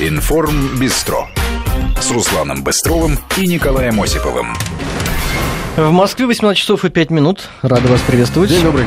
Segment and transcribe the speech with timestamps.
[0.00, 1.28] Информ Бистро
[1.98, 4.54] с Русланом Быстровым и Николаем Осиповым.
[5.76, 7.48] В Москве 18 часов и 5 минут.
[7.62, 8.50] Рада вас приветствовать.
[8.50, 8.86] День добрый.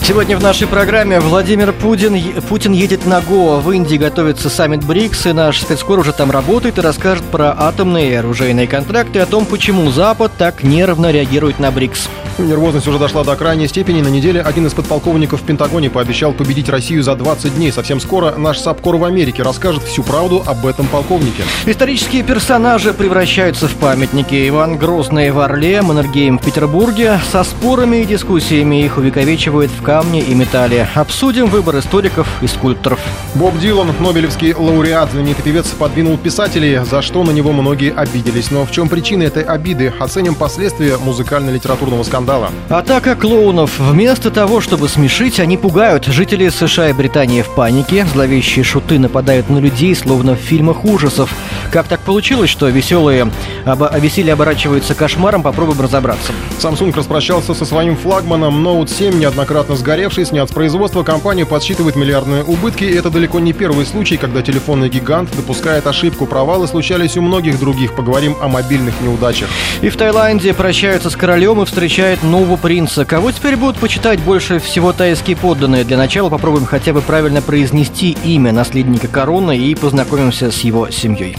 [0.00, 3.60] Сегодня в нашей программе Владимир Путин, Путин едет на Гоа.
[3.60, 8.12] В Индии готовится саммит БРИКС, и наш спецкор уже там работает и расскажет про атомные
[8.12, 12.08] и оружейные контракты, о том, почему Запад так нервно реагирует на БРИКС.
[12.38, 14.00] Нервозность уже дошла до крайней степени.
[14.00, 17.72] На неделе один из подполковников в Пентагоне пообещал победить Россию за 20 дней.
[17.72, 21.42] Совсем скоро наш САПКОР в Америке расскажет всю правду об этом полковнике.
[21.66, 24.48] Исторические персонажи превращаются в памятники.
[24.48, 27.18] Иван Грозный в Орле, Маннергейм в Петербурге.
[27.32, 30.88] Со спорами и дискуссиями их увековечивают в камне и металле.
[30.94, 33.00] Обсудим выбор историков и скульпторов.
[33.34, 38.52] Боб Дилан, Нобелевский лауреат, знаменитый певец, подвинул писателей, за что на него многие обиделись.
[38.52, 39.92] Но в чем причина этой обиды?
[39.98, 42.50] Оценим последствия музыкально-литературного скандала скандала.
[42.68, 43.78] Атака клоунов.
[43.78, 46.06] Вместо того, чтобы смешить, они пугают.
[46.06, 48.06] Жители США и Британии в панике.
[48.12, 51.34] Зловещие шуты нападают на людей, словно в фильмах ужасов.
[51.70, 53.30] Как так получилось, что веселые
[53.64, 53.90] обо...
[53.98, 55.42] веселье оборачиваются кошмаром?
[55.42, 56.32] Попробуем разобраться.
[56.58, 61.02] Samsung распрощался со своим флагманом Note 7, неоднократно сгоревший, снят с производства.
[61.02, 62.84] Компания подсчитывает миллиардные убытки.
[62.84, 66.26] И это далеко не первый случай, когда телефонный гигант допускает ошибку.
[66.26, 67.94] Провалы случались у многих других.
[67.94, 69.48] Поговорим о мобильных неудачах.
[69.82, 73.04] И в Таиланде прощаются с королем и встречают встречает нового принца.
[73.04, 75.84] Кого теперь будут почитать больше всего тайские подданные?
[75.84, 81.36] Для начала попробуем хотя бы правильно произнести имя наследника короны и познакомимся с его семьей.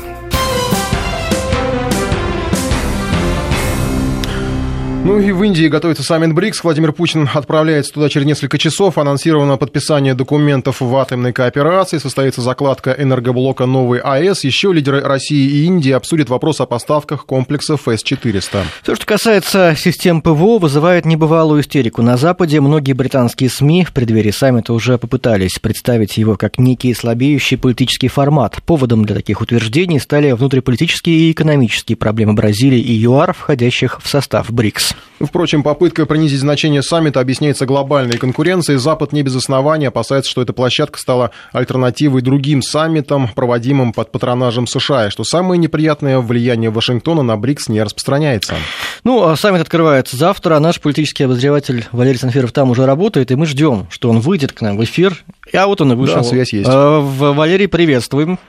[5.09, 6.63] Ну и в Индии готовится саммит БРИКС.
[6.63, 8.99] Владимир Путин отправляется туда через несколько часов.
[8.99, 11.97] Анонсировано подписание документов в атомной кооперации.
[11.97, 14.43] Состоится закладка энергоблока «Новый АЭС».
[14.43, 18.63] Еще лидеры России и Индии обсудят вопрос о поставках комплексов С-400.
[18.85, 22.03] То, что касается систем ПВО, вызывает небывалую истерику.
[22.03, 27.57] На Западе многие британские СМИ в преддверии саммита уже попытались представить его как некий слабеющий
[27.57, 28.61] политический формат.
[28.63, 34.51] Поводом для таких утверждений стали внутриполитические и экономические проблемы Бразилии и ЮАР, входящих в состав
[34.51, 34.98] БРИКС.
[35.19, 38.79] Впрочем, попытка принизить значение саммита объясняется глобальной конкуренцией.
[38.79, 44.65] Запад не без основания опасается, что эта площадка стала альтернативой другим саммитам, проводимым под патронажем
[44.65, 48.55] США, и что самое неприятное влияние Вашингтона на БРИКС не распространяется.
[49.03, 53.35] Ну, а саммит открывается завтра, а наш политический обозреватель Валерий Санфиров там уже работает, и
[53.35, 55.17] мы ждем, что он выйдет к нам в эфир.
[55.53, 56.17] А вот он и вышел.
[56.17, 56.69] Да, связь есть.
[56.69, 58.39] Э, Валерий, приветствуем.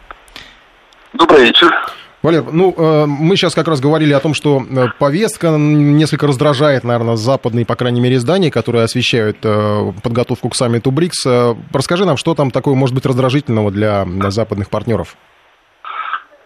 [1.12, 1.72] Добрый вечер.
[2.22, 6.84] Валер, ну, э, мы сейчас как раз говорили о том, что э, повестка несколько раздражает,
[6.84, 11.26] наверное, западные, по крайней мере, издания, которые освещают э, подготовку к саммиту БРИКС.
[11.72, 15.16] Расскажи нам, что там такое может быть раздражительного для западных партнеров?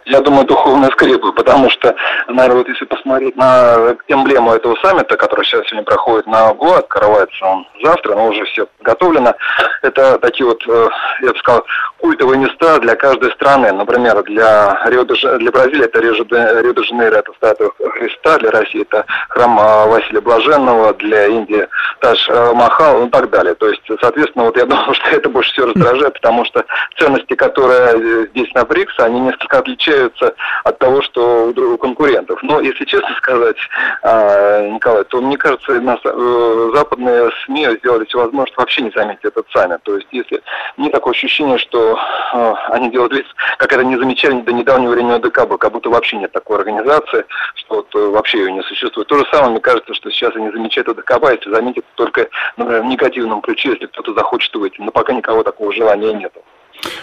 [0.06, 1.94] Я думаю, духовные скрепы, потому что,
[2.28, 7.44] наверное, вот если посмотреть на эмблему этого саммита, который сейчас сегодня проходит на ГО, открывается
[7.44, 9.34] он завтра, но уже все подготовлено,
[9.80, 11.64] это такие вот, я бы сказал,
[12.04, 13.72] культовые места для каждой страны.
[13.72, 19.56] Например, для, для Бразилии это Рио-де-Жанейро, это статуя Христа, для России это храм
[19.88, 21.66] Василия Блаженного, для Индии
[22.00, 23.54] Таш-Махал э, и так далее.
[23.54, 26.62] То есть, соответственно, вот я думаю, что это больше всего раздражает, потому что
[26.98, 32.38] ценности, которые здесь на БРИКС, они несколько отличаются от того, что у конкурентов.
[32.42, 33.56] Но, если честно сказать,
[34.02, 39.24] а, Николай, то мне кажется, нас, э, западные СМИ сделали все возможное, вообще не заметить
[39.24, 39.82] этот саммит.
[39.84, 40.42] То есть, если
[40.76, 43.26] не такое ощущение, что э, они делают вид,
[43.58, 47.24] как это не замечали до недавнего времени ДКБ, как будто вообще нет такой организации,
[47.54, 49.08] что вот, э, вообще ее не существует.
[49.08, 52.86] То же самое, мне кажется, что сейчас они замечают ДКБ, если заметят только, например, в
[52.86, 54.80] негативном ключе, если кто-то захочет выйти.
[54.80, 56.32] Но пока никого такого желания нет.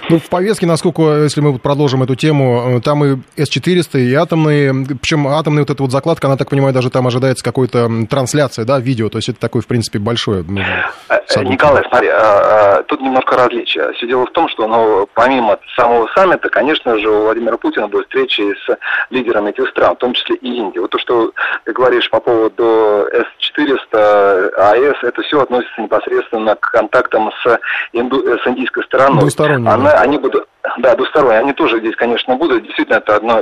[0.09, 4.74] Ну, в повестке, насколько, если мы продолжим эту тему, э, там и С-400, и атомные,
[5.02, 8.80] причем атомная вот эта вот закладка, она, так понимаю, даже там ожидается какой-то трансляция, да,
[8.80, 11.54] видео, то есть это такое, в принципе, большое ну, э, событие.
[11.54, 13.92] Николай, смотри, а, а, тут немножко различия.
[13.94, 18.06] Все дело в том, что, ну, помимо самого саммита, конечно же, у Владимира Путина будет
[18.06, 18.78] встреча с
[19.09, 20.80] лидерами этих стран, в том числе и Индии.
[20.80, 21.32] Вот то, что
[21.64, 27.59] ты говоришь по поводу С-400, АЭС, это все относится непосредственно к контактам с,
[27.94, 29.22] инду, с индийской стороной
[29.67, 30.47] она, они будут,
[30.78, 32.63] да, двусторонние, они тоже здесь, конечно, будут.
[32.63, 33.41] Действительно, это одно,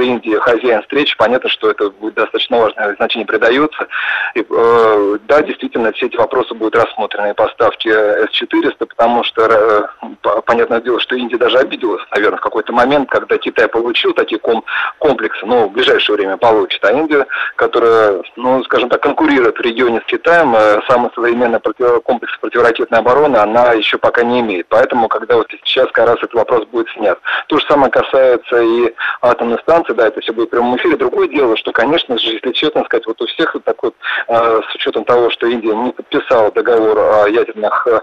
[0.00, 3.86] Индия хозяин встречи, понятно, что это будет достаточно важное значение придается.
[4.34, 10.80] И, э, да, действительно, все эти вопросы будут рассмотрены поставки С-400, потому что, э, понятное
[10.80, 14.64] дело, что Индия даже обиделась, наверное, в какой-то момент, когда Китай получил такие ком
[14.98, 17.26] комплексы, ну, в ближайшее время получит, а Индия,
[17.56, 22.98] которая, ну, скажем так, конкурирует в регионе с Китаем, э, самый современный против, комплекс противоракетной
[22.98, 24.66] обороны она еще пока не имеет.
[24.68, 27.18] Поэтому, когда вот сейчас как раз этот вопрос будет снят.
[27.48, 30.96] То же самое касается и атомной станции, да, это все будет в прямом эфире.
[30.96, 33.94] Другое дело, что, конечно же, если честно сказать, вот у всех вот так вот,
[34.28, 38.00] э, с учетом того, что Индия не подписала договор о ядерных э,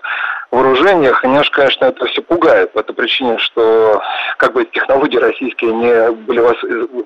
[0.51, 1.23] вооружениях.
[1.23, 4.01] И конечно, это все пугает по этой причине, что
[4.37, 6.39] как бы технологии российские не были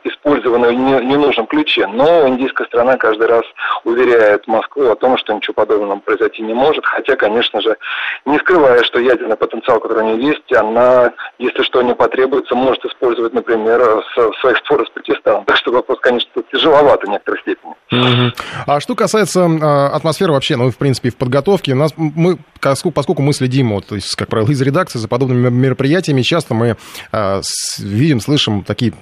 [0.04, 1.88] использованы в ненужном ключе.
[1.88, 3.44] Но индийская страна каждый раз
[3.84, 6.86] уверяет Москву о том, что ничего подобного произойти не может.
[6.86, 7.78] Хотя, конечно же,
[8.26, 12.84] не скрывая, что ядерный потенциал, который у нее есть, она, если что не потребуется, может
[12.86, 13.80] использовать, например,
[14.16, 15.46] в своих спорах с Пакистаном.
[15.46, 17.74] Так что вопрос, конечно, тяжеловато в некоторой степени.
[18.68, 22.38] А что касается э, атмосферы вообще, ну, в принципе, в подготовке, нас, мы,
[22.94, 26.78] поскольку мы следим, вот, то есть, как правило, из редакции за подобными мероприятиями, часто мы
[27.12, 27.42] э,
[27.80, 28.94] видим, слышим такие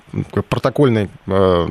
[0.49, 1.67] протокольные э,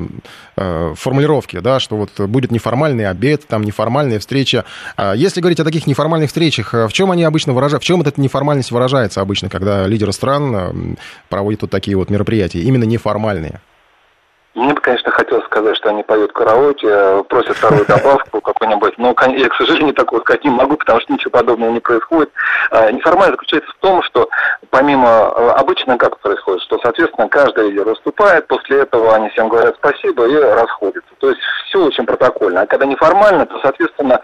[0.55, 4.65] э, формулировки, да, что вот будет неформальный обед, там неформальная встреча.
[4.95, 8.19] А если говорить о таких неформальных встречах, в чем они обычно выражаются, в чем эта
[8.19, 10.97] неформальность выражается обычно, когда лидеры стран
[11.29, 13.61] проводят вот такие вот мероприятия, именно неформальные?
[14.57, 19.13] Мне бы, конечно, хотелось сказать, что они поют караоке, э, просят вторую добавку какую-нибудь, но
[19.27, 22.31] я, к сожалению, такого сказать не могу, потому что ничего подобного не происходит.
[22.71, 24.27] А, неформально заключается в том, что
[24.71, 29.75] помимо э, обычно как происходит, что, соответственно, каждый лидер выступает, после этого они всем говорят
[29.75, 31.11] спасибо и расходятся.
[31.19, 32.61] То есть все очень протокольно.
[32.61, 34.19] А когда неформально, то, соответственно,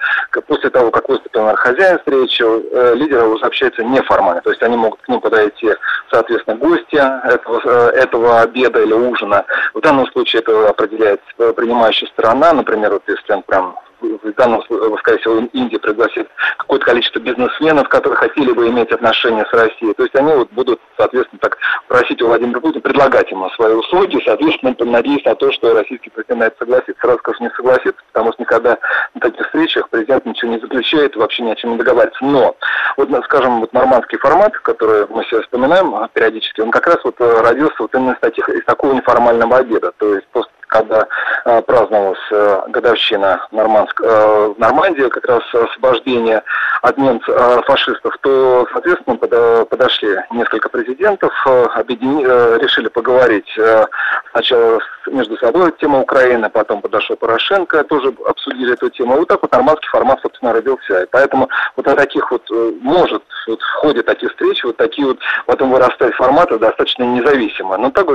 [0.47, 4.41] после того, как выступил хозяин встречи, э, лидеры уже общаются неформально.
[4.41, 5.69] То есть они могут к ним подойти,
[6.09, 9.45] соответственно, гости этого, этого обеда или ужина.
[9.75, 11.21] В данном случае случае это определяет
[11.55, 12.53] принимающая сторона.
[12.53, 16.27] Например, вот если он прям в данном случае, скорее всего, Индия пригласит
[16.57, 19.93] какое-то количество бизнесменов, которые хотели бы иметь отношения с Россией.
[19.93, 21.57] То есть они вот будут, соответственно, так
[21.87, 26.39] просить у Владимира Путина, предлагать ему свои услуги, соответственно, надеясь на то, что российский президент
[26.39, 27.01] на это согласится.
[27.01, 28.77] Сразу скажу, не согласится, потому что никогда
[29.13, 32.23] на таких встречах президент ничего не заключает, вообще ни о чем не договаривается.
[32.25, 32.55] Но,
[32.97, 37.75] вот, скажем, вот нормандский формат, который мы сейчас вспоминаем периодически, он как раз вот родился
[37.79, 39.91] вот именно из, таких, из такого неформального обеда.
[39.97, 41.07] То есть после когда
[41.45, 46.41] э, праздновалась э, годовщина Норманск, э, в Нормандии, как раз освобождение
[46.81, 53.47] от немцев, э, фашистов, то, соответственно, под, подошли несколько президентов, э, объедини, э, решили поговорить
[53.57, 53.85] э,
[54.31, 59.15] сначала между собой тема Украины, потом подошел Порошенко, тоже обсудили эту тему.
[59.15, 61.03] И вот так вот нормандский формат, собственно, родился.
[61.03, 65.07] И поэтому вот на таких вот, э, может, вот в ходе таких встреч, вот такие
[65.07, 67.77] вот потом вырастают форматы достаточно независимо.
[67.77, 68.07] Но так,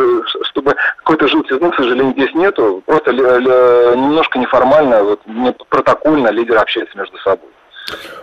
[0.45, 6.59] чтобы какой-то желтизны, к сожалению, здесь нет нету, просто немножко неформально, вот, не протокольно лидеры
[6.59, 7.49] общаются между собой.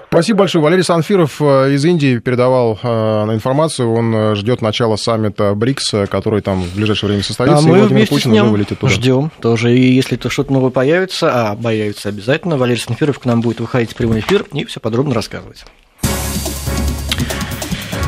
[0.08, 0.64] Спасибо большое.
[0.64, 2.88] Валерий Санфиров э, из Индии передавал э,
[3.34, 3.92] информацию.
[3.92, 7.58] Он э, ждет начала саммита БРИКС, который там в ближайшее время состоится.
[7.58, 8.94] А мы Владимир Путин уже вылетит туда.
[8.94, 9.74] Ждем тоже.
[9.74, 13.92] И если то что-то новое появится, а появится обязательно, Валерий Санфиров к нам будет выходить
[13.92, 15.66] в прямой эфир и все подробно рассказывать.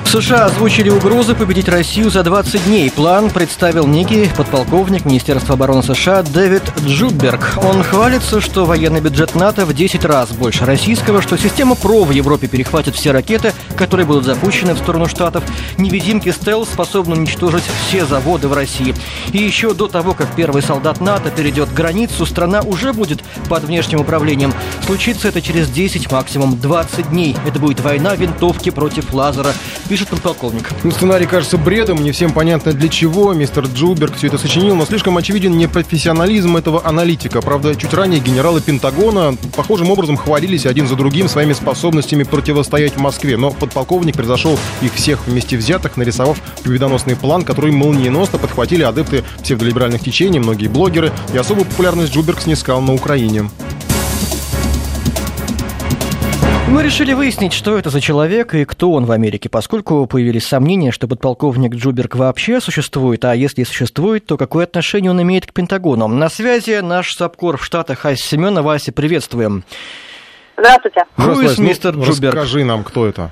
[0.08, 2.90] США озвучили угрозы победить Россию за 20 дней.
[2.90, 7.58] План представил некий подполковник Министерства обороны США Дэвид Джудберг.
[7.62, 12.12] Он хвалится, что военный бюджет НАТО в 10 раз больше российского, что система ПРО в
[12.12, 15.44] Европе перехватит все ракеты, которые будут запущены в сторону Штатов.
[15.78, 18.96] Невидимки стелс способны уничтожить все заводы в России.
[19.34, 24.00] И еще до того, как первый солдат НАТО перейдет границу, страна уже будет под внешним
[24.00, 24.54] управлением.
[24.86, 27.36] Случится это через 10, максимум 20 дней.
[27.46, 29.52] Это будет война винтовки против лазера
[29.98, 30.70] пишет подполковник.
[30.84, 33.34] Ну, сценарий кажется бредом, не всем понятно для чего.
[33.34, 37.42] Мистер Джуберг все это сочинил, но слишком очевиден непрофессионализм этого аналитика.
[37.42, 43.00] Правда, чуть ранее генералы Пентагона похожим образом хвалились один за другим своими способностями противостоять в
[43.00, 43.38] Москве.
[43.38, 50.04] Но подполковник превзошел их всех вместе взятых, нарисовав победоносный план, который молниеносно подхватили адепты псевдолиберальных
[50.04, 53.50] течений, многие блогеры, и особую популярность Джуберг снискал на Украине.
[56.70, 60.92] Мы решили выяснить, что это за человек и кто он в Америке, поскольку появились сомнения,
[60.92, 66.10] что подполковник Джуберг вообще существует, а если существует, то какое отношение он имеет к Пентагону.
[66.10, 68.62] На связи наш САПКОР в Штатах Ася Семена.
[68.62, 69.64] Вася, приветствуем.
[70.58, 71.06] Здравствуйте.
[71.16, 72.36] Здравствуйте, мистер ну, Джуберг.
[72.36, 73.32] Расскажи нам, кто это.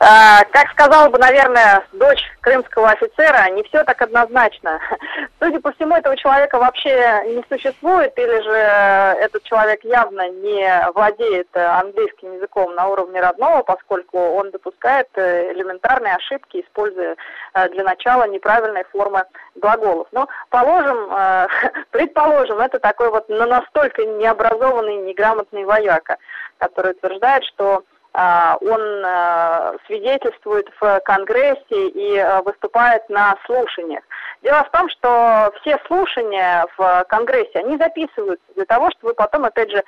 [0.00, 4.80] А, как сказала бы, наверное, дочь крымского офицера, не все так однозначно.
[5.40, 11.48] Судя по всему, этого человека вообще не существует, или же этот человек явно не владеет
[11.56, 17.16] английским языком на уровне родного, поскольку он допускает элементарные ошибки, используя
[17.54, 19.24] э, для начала неправильные формы
[19.54, 20.08] глаголов.
[20.12, 21.46] Но положим, э,
[21.90, 26.18] предположим, это такой вот настолько необразованный, неграмотный вояка,
[26.58, 34.04] который утверждает, что он а, свидетельствует в Конгрессе и а, выступает на слушаниях.
[34.42, 39.70] Дело в том, что все слушания в Конгрессе, они записываются для того, чтобы потом, опять
[39.70, 39.82] же,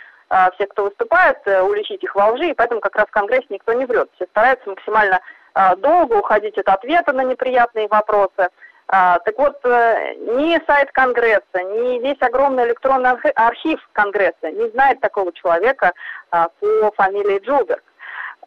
[0.55, 3.73] все, кто выступает, э, уличить их во лжи, и поэтому как раз в Конгрессе никто
[3.75, 4.11] не врет.
[4.17, 5.21] Все стараются максимально
[5.77, 8.51] долго уходить от ответа на неприятные вопросы.
[8.89, 15.33] Так вот, э, ни сайт Конгресса, ни весь огромный электронный архив Конгресса не знает такого
[15.33, 15.93] человека
[16.31, 16.51] по
[16.97, 17.85] фамилии Джулберг.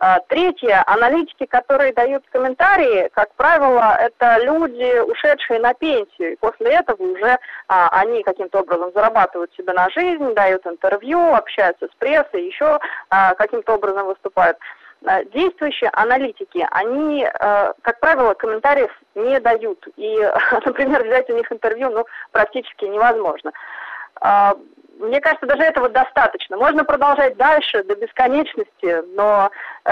[0.02, 6.34] А, третье, аналитики, которые дают комментарии, как правило, это люди, ушедшие на пенсию.
[6.34, 7.38] И после этого уже
[7.68, 12.80] а, они каким-то образом зарабатывают себе на жизнь, дают интервью, общаются с прессой, еще
[13.10, 14.58] а, каким-то образом выступают.
[15.06, 19.86] А, действующие аналитики, они, а, как правило, комментариев не дают.
[19.98, 20.18] И,
[20.66, 23.52] например, взять у них интервью ну, практически невозможно.
[25.00, 26.58] Мне кажется, даже этого достаточно.
[26.58, 29.50] Можно продолжать дальше до бесконечности, но
[29.86, 29.92] э,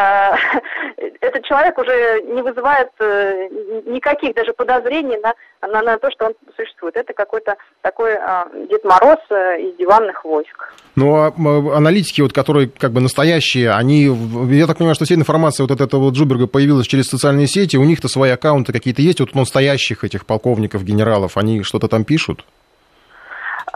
[1.21, 3.47] этот человек уже не вызывает э,
[3.85, 5.33] никаких даже подозрений на,
[5.65, 6.97] на, на то, что он существует.
[6.97, 10.73] Это какой-то такой э, Дед Мороз э, из диванных войск.
[10.97, 14.13] Ну, а аналитики, вот, которые как бы настоящие, они,
[14.53, 17.85] я так понимаю, что вся информация вот от этого Джуберга появилась через социальные сети, у
[17.85, 22.43] них-то свои аккаунты какие-то есть, вот настоящих этих полковников, генералов, они что-то там пишут?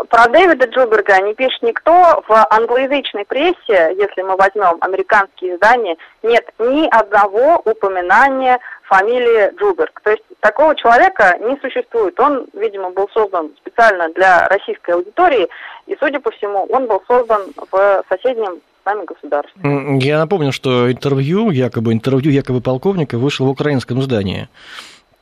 [0.10, 2.24] Про Дэвида Джуберга не пишет никто.
[2.28, 10.02] В англоязычной прессе, если мы возьмем американские издания, нет ни одного упоминания фамилии Джуберг.
[10.04, 12.20] То есть такого человека не существует.
[12.20, 15.48] Он, видимо, был создан специально для российской аудитории,
[15.88, 17.42] и, судя по всему, он был создан
[17.72, 20.00] в соседнем с нами государстве.
[20.00, 24.50] Я напомню, что интервью, якобы интервью якобы полковника вышло в украинском издании.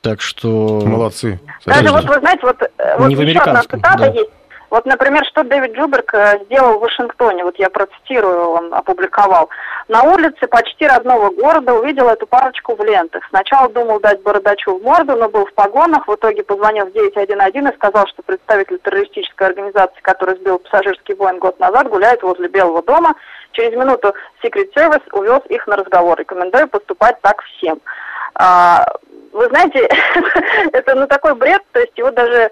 [0.01, 0.81] Так что...
[0.85, 1.39] Молодцы.
[1.65, 4.07] Даже вот, вы знаете, вот, э, вот еще одна цитата да.
[4.07, 4.29] есть
[4.69, 9.49] вот, например, что Дэвид Джуберг э, сделал в Вашингтоне, вот я процитирую, он опубликовал.
[9.87, 13.23] На улице почти родного города увидел эту парочку в лентах.
[13.29, 16.07] Сначала думал дать бородачу в морду, но был в погонах.
[16.07, 21.39] В итоге позвонил в 911 и сказал, что представитель террористической организации, который сбил пассажирский воин
[21.39, 23.15] год назад, гуляет возле Белого дома.
[23.53, 26.19] Через минуту Secret Service увез их на разговор.
[26.19, 27.81] Рекомендую поступать так всем.
[28.35, 28.85] А,
[29.33, 29.79] вы знаете,
[30.73, 32.51] это ну такой бред, то есть его даже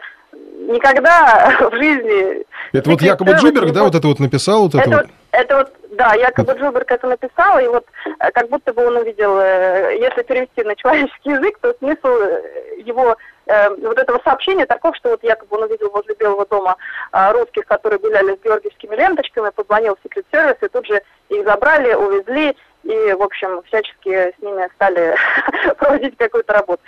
[0.58, 2.46] никогда в жизни...
[2.74, 4.64] Это вот якобы Джуберг, да, вот это вот написал?
[4.64, 7.86] Вот это, это, вот, это вот, да, якобы Джуберг это написал, и вот
[8.20, 12.82] э, как будто бы он увидел, э, если перевести на человеческий язык, то смысл э,
[12.86, 13.16] его
[13.50, 16.76] вот этого сообщения таков, что вот якобы он увидел возле Белого дома
[17.14, 21.94] русских, которые гуляли с георгиевскими ленточками, позвонил в секрет сервис, и тут же их забрали,
[21.94, 25.16] увезли, и, в общем, всячески с ними стали
[25.78, 26.82] проводить какую-то работу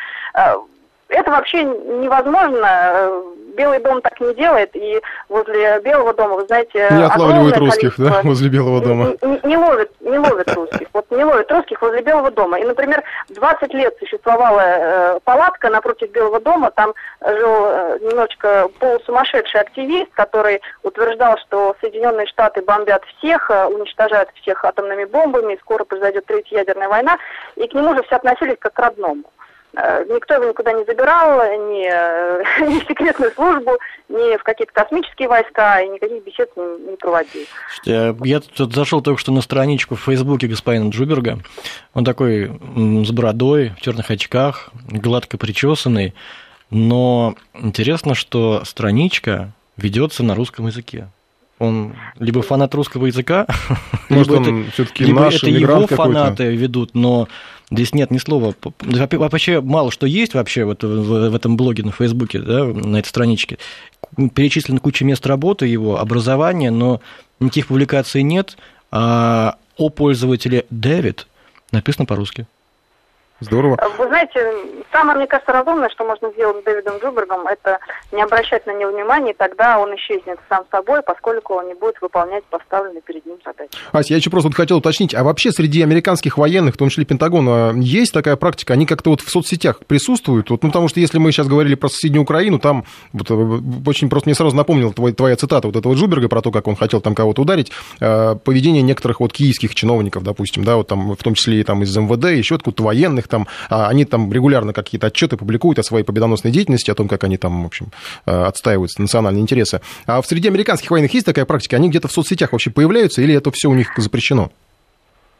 [1.10, 3.12] это вообще невозможно.
[3.58, 6.88] Белый дом так не делает, и возле Белого дома, вы знаете...
[6.92, 9.16] Не отлавливают русских, да, возле Белого дома?
[9.22, 10.88] Не, не, не, ловят, не ловят русских.
[10.94, 12.58] Вот не ловят русских возле Белого дома.
[12.58, 19.60] И, например, 20 лет существовала э, палатка напротив Белого дома, там жил э, немножечко полусумасшедший
[19.60, 25.84] активист, который утверждал, что Соединенные Штаты бомбят всех, э, уничтожают всех атомными бомбами, и скоро
[25.84, 27.18] произойдет третья ядерная война,
[27.58, 29.24] и к нему же все относились как к родному.
[29.76, 33.78] Э, никто его никуда не забирал, ни, э, ни в секретную службу,
[34.10, 37.46] ни в какие-то космические войска, и никаких бесед не, не проводил.
[37.84, 41.40] Я, я тут зашел только что на страничку в Фейсбуке господина Джуберга.
[41.94, 46.16] Он такой с бородой, в черных очках, гладко причесанный.
[46.72, 51.10] Но интересно, что страничка ведется на русском языке.
[51.60, 53.46] Он либо фанат русского языка,
[54.10, 57.28] Может, либо он это, либо наш, это его фанаты ведут, но
[57.72, 58.56] Здесь нет ни слова.
[58.82, 63.60] Вообще мало что есть вообще вот в этом блоге на Фейсбуке, да, на этой страничке.
[64.34, 67.00] Перечислена куча мест работы его, образования, но
[67.40, 68.58] никаких публикаций нет.
[68.92, 71.28] А о пользователе Дэвид
[71.72, 72.48] написано по-русски.
[73.40, 73.78] Здорово.
[73.98, 74.54] Вы знаете,
[74.92, 77.80] самое, мне кажется, разумное, что можно сделать с Дэвидом Джубергом, это
[78.12, 82.02] не обращать на него внимания, и тогда он исчезнет сам собой, поскольку он не будет
[82.02, 83.72] выполнять поставленные перед ним задачи.
[83.92, 87.06] Ася, я еще просто вот хотел уточнить, а вообще среди американских военных, в том числе
[87.06, 88.74] Пентагона, есть такая практика?
[88.74, 90.50] Они как-то вот в соцсетях присутствуют?
[90.50, 94.10] Вот, ну, потому что если мы сейчас говорили про соседнюю Украину, там вот, э, очень
[94.10, 97.00] просто мне сразу напомнил твой, твоя цитата вот этого Джуберга про то, как он хотел
[97.00, 101.36] там кого-то ударить, э, поведение некоторых вот киевских чиновников, допустим, да, вот там, в том
[101.36, 105.38] числе и там из МВД, еще откуда-то военных, там, а, они там регулярно какие-то отчеты
[105.38, 107.88] публикуют о своей победоносной деятельности, о том, как они там, в общем,
[108.26, 109.82] а, отстаивают национальные интересы.
[110.06, 111.76] А в среде американских военных есть такая практика?
[111.76, 114.52] Они где-то в соцсетях вообще появляются или это все у них запрещено?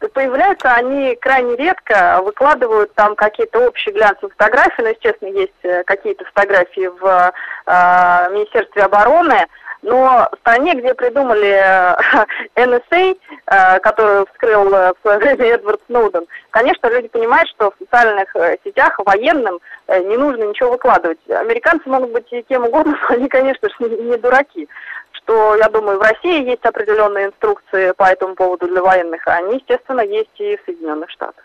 [0.08, 6.24] появляются они крайне редко, выкладывают там какие-то общие глянцевые фотографии, но, естественно, есть э, какие-то
[6.24, 7.32] фотографии в
[7.66, 9.46] э, Министерстве обороны,
[9.82, 11.58] но в стране, где придумали
[12.56, 17.74] NSA, э, которую вскрыл э, в свое время Эдвард Сноуден, конечно, люди понимают, что в
[17.78, 19.58] социальных э, сетях военным
[19.88, 21.18] не нужно ничего выкладывать.
[21.28, 24.68] Американцы могут быть и кем угодно, но они, конечно же, не дураки
[25.12, 29.56] что, я думаю, в России есть определенные инструкции по этому поводу для военных, а они,
[29.56, 31.44] естественно, есть и в Соединенных Штатах.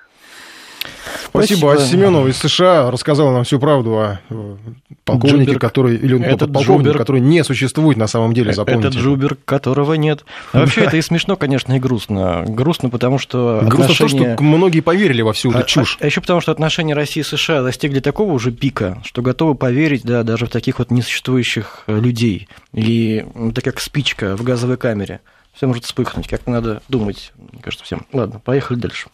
[1.29, 1.74] Спасибо.
[1.75, 1.79] Спасибо.
[1.79, 4.55] Семенов из США рассказал нам всю правду о э,
[5.03, 5.62] полковнике, Джуберг.
[5.62, 6.97] который, или этот полковник, Джуберг.
[6.97, 8.88] который не существует на самом деле, запомните.
[8.89, 10.25] Это Джубер, которого нет.
[10.51, 12.43] А вообще это и смешно, конечно, и грустно.
[12.47, 14.29] Грустно, потому что Грустно отношения...
[14.29, 15.97] то, что многие поверили во всю эту а, чушь.
[16.00, 19.55] А, а еще потому, что отношения России и США достигли такого уже пика, что готовы
[19.55, 22.47] поверить да, даже в таких вот несуществующих э, людей.
[22.74, 25.21] И это как спичка в газовой камере.
[25.53, 26.27] Все может вспыхнуть.
[26.27, 28.05] Как надо думать, мне кажется, всем.
[28.12, 29.07] Ладно, поехали дальше.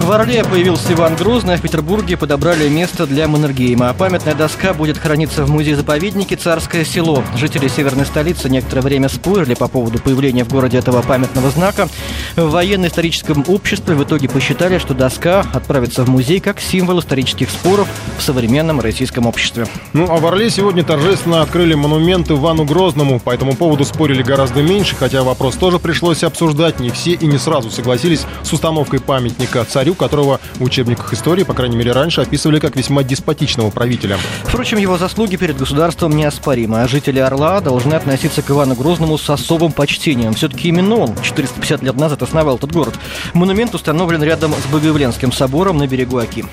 [0.00, 3.94] В Орле появился Иван Грозный, а в Петербурге подобрали место для Маннергейма.
[3.94, 7.24] Памятная доска будет храниться в музее-заповеднике «Царское село».
[7.36, 11.88] Жители северной столицы некоторое время спорили по поводу появления в городе этого памятного знака.
[12.36, 17.88] В военно-историческом обществе в итоге посчитали, что доска отправится в музей как символ исторических споров
[18.18, 19.66] в современном российском обществе.
[19.94, 23.20] Ну, а в Орле сегодня торжественно открыли монумент Ивану Грозному.
[23.20, 26.78] По этому поводу спорили гораздо меньше, хотя вопрос тоже пришлось обсуждать.
[26.78, 31.52] Не все и не сразу согласились с установкой памятника царю которого в учебниках истории, по
[31.52, 34.16] крайней мере раньше, описывали как весьма деспотичного правителя.
[34.44, 39.28] Впрочем, его заслуги перед государством неоспоримы, а жители Орла должны относиться к Ивану Грозному с
[39.28, 40.32] особым почтением.
[40.32, 42.94] Все-таки именно он 450 лет назад основал этот город.
[43.34, 46.46] Монумент установлен рядом с Богоявленским собором на берегу Оки.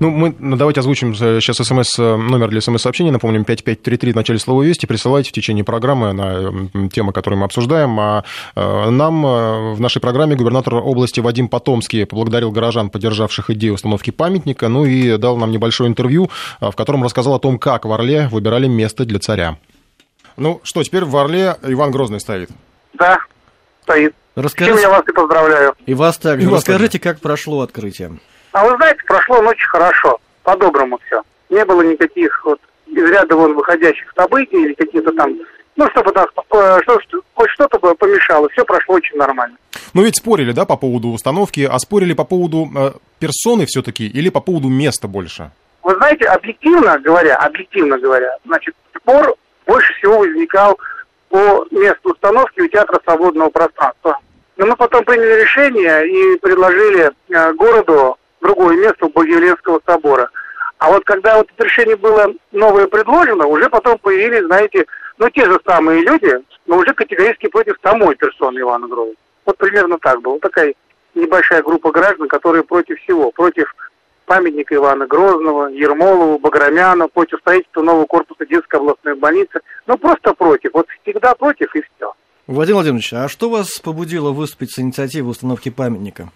[0.00, 3.10] Ну, мы ну, давайте озвучим э, сейчас смс, э, номер для смс-сообщения.
[3.10, 4.86] Напомним, 5533 в начале слова «Вести».
[4.86, 7.98] Присылайте в течение программы на темы, которые мы обсуждаем.
[7.98, 8.24] А
[8.54, 14.68] э, нам в нашей программе губернатор области Вадим Потомский поблагодарил горожан, поддержавших идею установки памятника,
[14.68, 18.68] ну и дал нам небольшое интервью, в котором рассказал о том, как в Орле выбирали
[18.68, 19.58] место для царя.
[20.36, 22.50] Ну что, теперь в Орле Иван Грозный стоит.
[22.94, 23.18] Да,
[23.82, 24.14] стоит.
[24.36, 24.76] Расскажите...
[24.76, 25.74] Чем я вас и поздравляю.
[25.86, 26.48] И вас также.
[26.48, 28.18] И Расскажите, как прошло открытие.
[28.58, 31.22] А вы знаете, прошло ночь хорошо, по-доброму все.
[31.48, 35.32] Не было никаких вот из ряда вон выходящих событий или каких-то там,
[35.76, 39.56] ну, чтобы нас, э, что, хоть что-то помешало, все прошло очень нормально.
[39.94, 44.28] Ну, ведь спорили, да, по поводу установки, а спорили по поводу э, персоны все-таки или
[44.28, 45.52] по поводу места больше?
[45.84, 49.36] Вы знаете, объективно говоря, объективно говоря, значит, спор
[49.68, 50.76] больше всего возникал
[51.28, 54.18] по месту установки у театра свободного пространства.
[54.56, 60.28] Но мы потом приняли решение и предложили э, городу другое место у Богоявленского собора.
[60.78, 64.86] А вот когда вот это решение было новое предложено, уже потом появились, знаете,
[65.18, 66.32] ну, те же самые люди,
[66.66, 69.16] но уже категорически против самой персоны Ивана Грозного.
[69.44, 70.38] Вот примерно так было.
[70.38, 70.74] Такая
[71.14, 73.32] небольшая группа граждан, которые против всего.
[73.32, 73.74] Против
[74.26, 79.60] памятника Ивана Грозного, Ермолова, Баграмяна, против строительства нового корпуса детской областной больницы.
[79.86, 80.70] Ну, просто против.
[80.74, 82.12] Вот всегда против и все.
[82.46, 86.28] Владимир Владимирович, а что вас побудило выступить с инициативой установки памятника?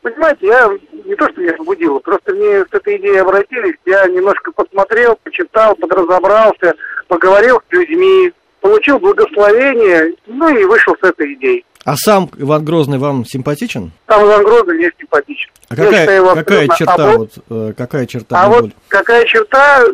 [0.00, 0.70] Понимаете, я
[1.12, 5.76] не то, что меня побудило, просто мне с этой идеей обратились, я немножко посмотрел, почитал,
[5.76, 6.74] подразобрался,
[7.06, 11.64] поговорил с людьми, получил благословение, ну и вышел с этой идеей.
[11.84, 13.90] А сам Иван Грозный вам симпатичен?
[14.08, 15.50] Сам Иван Грозный мне симпатичен.
[15.68, 16.94] А какая, считаю, какая черта?
[16.96, 18.42] А вот, э, какая черта?
[18.42, 19.84] А вот какая черта?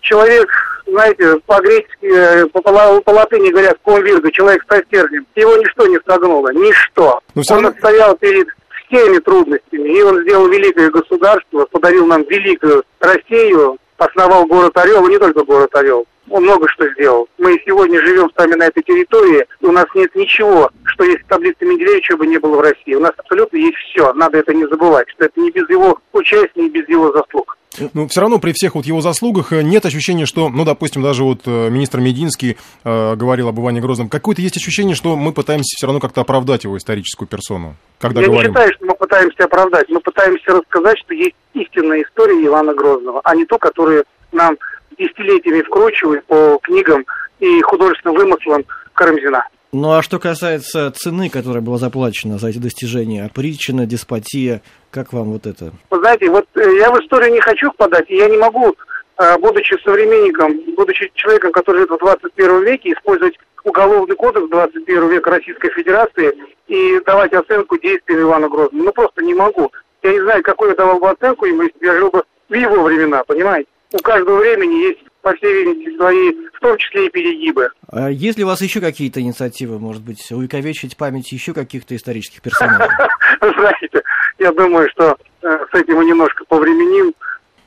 [0.00, 0.48] Человек,
[0.86, 5.26] знаете, по-гречески, э, по, по, по латыни говорят, конвирга, человек с стержнем.
[5.36, 7.20] Его ничто не согнуло, ничто.
[7.34, 7.78] Но Он равно...
[7.78, 8.48] стоял перед
[8.88, 9.88] всеми трудностями.
[9.88, 15.44] И он сделал великое государство, подарил нам великую Россию, основал город Орел, и не только
[15.44, 16.06] город Орел.
[16.28, 17.28] Он много что сделал.
[17.38, 21.28] Мы сегодня живем сами на этой территории, и у нас нет ничего, что есть в
[21.28, 21.56] таблице
[22.00, 22.94] чего бы не было в России.
[22.94, 24.12] У нас абсолютно есть все.
[24.14, 27.55] Надо это не забывать, что это не без его участия, и без его заслуг.
[27.94, 31.24] Ну, все равно при всех вот его заслугах э, нет ощущения, что, ну, допустим, даже
[31.24, 34.08] вот э, министр Мединский э, говорил об Иване Грозном.
[34.08, 38.28] Какое-то есть ощущение, что мы пытаемся все равно как-то оправдать его историческую персону, когда Я
[38.28, 38.50] говорим.
[38.50, 39.88] не считаю, что мы пытаемся оправдать.
[39.88, 44.56] Мы пытаемся рассказать, что есть истинная история Ивана Грозного, а не то, которую нам
[44.98, 47.04] десятилетиями вкручивают по книгам
[47.40, 49.44] и художественным вымыслам Карамзина.
[49.72, 55.32] Ну а что касается цены, которая была заплачена за эти достижения, причина, деспотия, как вам
[55.32, 55.72] вот это?
[55.90, 58.74] Вы знаете, вот э, я в историю не хочу впадать, и я не могу,
[59.18, 65.30] э, будучи современником, будучи человеком, который живет в 21 веке, использовать уголовный кодекс 21 века
[65.30, 66.32] Российской Федерации
[66.68, 68.84] и давать оценку действиям Ивана Грозного.
[68.84, 69.72] Ну просто не могу.
[70.02, 72.54] Я не знаю, какую я давал бы оценку ему, если бы я жил бы в
[72.54, 73.68] его времена, понимаете?
[73.92, 77.68] У каждого времени есть по всей видимости, свои, в том числе и перегибы.
[77.90, 82.40] А есть ли у вас еще какие-то инициативы, может быть, увековечить память еще каких-то исторических
[82.42, 82.86] персонажей?
[83.40, 84.02] Знаете,
[84.38, 87.12] я думаю, что э, с этим мы немножко повременим.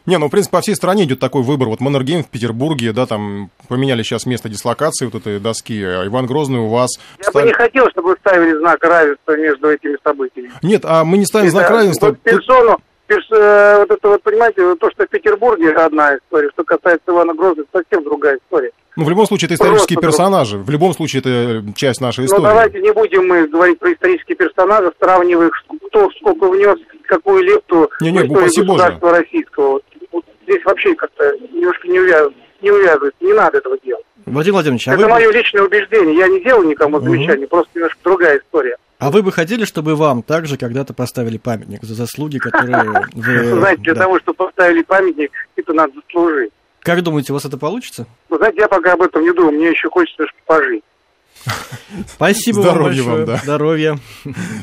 [0.06, 1.68] Не, ну, в принципе, по всей стране идет такой выбор.
[1.68, 5.84] Вот Маннергейм в Петербурге, да, там поменяли сейчас место дислокации вот этой доски.
[5.84, 6.92] А Иван Грозный у вас...
[7.18, 7.42] Я ставили...
[7.42, 10.54] бы не хотел, чтобы вы ставили знак равенства между этими событиями.
[10.62, 12.06] Нет, а мы не ставим Это, знак равенства.
[12.08, 12.78] Вот персону,
[13.10, 17.68] э, вот это вот, понимаете, то, что в Петербурге одна история, что касается Ивана Грозного,
[17.72, 18.72] совсем другая история.
[18.96, 20.58] Ну, в любом случае, это исторические Просто персонажи.
[20.58, 22.42] В любом случае, это часть нашей ну, истории.
[22.42, 25.54] Ну, давайте не будем мы говорить про исторические персонажи, сравнивая их,
[25.88, 29.22] кто сколько внес, какую лепту не, не, в историю государства Боже.
[29.22, 29.72] российского.
[29.72, 32.28] Вот, вот здесь вообще как-то немножко не, увяз,
[32.62, 33.26] не увязывается.
[33.26, 34.06] Не надо этого делать.
[34.26, 35.10] Владимир Владимирович, а Это вы...
[35.10, 36.18] мое личное убеждение.
[36.18, 37.52] Я не делаю никому замечаний, угу.
[37.52, 38.78] просто немножко другая история.
[39.00, 43.44] А вы бы хотели, чтобы вам также когда-то поставили памятник за заслуги, которые вы...
[43.46, 46.52] Знаете, для того, чтобы поставили памятник, это надо заслужить.
[46.82, 48.06] Как думаете, у вас это получится?
[48.28, 50.84] Вы знаете, я пока об этом не думаю, мне еще хочется пожить.
[52.08, 53.38] Спасибо Здоровья вам, вам да.
[53.38, 54.00] Здоровья.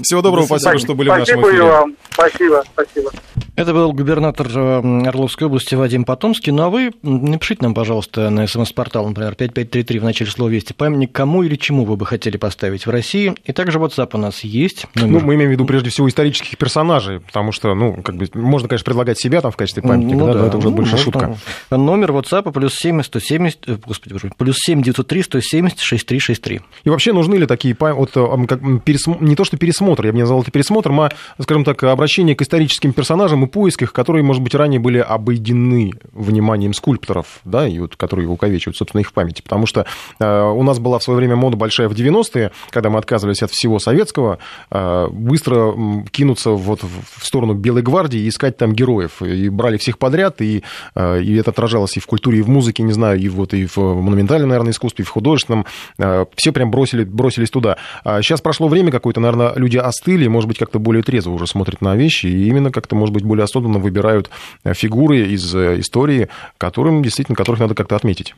[0.02, 1.62] Всего доброго, спасибо, что были спасибо в нашем эфире.
[1.62, 3.10] Спасибо вам, спасибо, спасибо.
[3.56, 6.52] Это был губернатор э, Орловской области Вадим Потомский.
[6.52, 11.12] Ну а вы напишите нам, пожалуйста, на смс-портал, например, 5533 в начале слова «Вести» памятник
[11.12, 13.34] кому или чему вы бы хотели поставить в России.
[13.44, 14.86] И также WhatsApp у нас есть.
[14.94, 15.22] Номер...
[15.22, 18.68] Ну, мы имеем в виду прежде всего исторических персонажей, потому что, ну, как бы, можно,
[18.68, 20.98] конечно, предлагать себя там в качестве памятника, ну, да, да, но это уже ну, больше
[20.98, 21.38] шутка.
[21.70, 26.60] Номер WhatsApp плюс 7 170, э, господи, боже, плюс 7 903 170 6363.
[26.84, 29.16] И вообще нужны ли такие, вот, э, как, пересм...
[29.20, 32.42] не то что пересмотр, я бы не назвал это пересмотром, а, скажем так, обращение к
[32.42, 37.78] историческим персонажам и поиск их, которые может быть, ранее были обойдены вниманием скульпторов, да, и
[37.78, 39.42] вот, которые увековечивают, собственно, их в памяти.
[39.42, 39.86] Потому что
[40.18, 43.50] э, у нас была в свое время мода большая в 90-е, когда мы отказывались от
[43.50, 44.38] всего советского,
[44.70, 45.74] э, быстро
[46.10, 49.22] кинуться вот в сторону Белой гвардии и искать там героев.
[49.22, 50.62] И брали всех подряд, и,
[50.94, 53.66] э, и это отражалось и в культуре, и в музыке, не знаю, и, вот, и
[53.66, 55.64] в монументальном, наверное, искусстве, и в художественном.
[55.98, 57.76] Э, все прям бросили, бросились туда.
[58.02, 61.82] А сейчас прошло время какое-то, наверное, люди остыли, может быть, как-то более трезво уже смотрят
[61.82, 64.30] на вещи, и именно как-то, может быть, более осознанно выбирают
[64.64, 68.34] э, фигуры из э, истории, которым действительно, которых надо как-то отметить.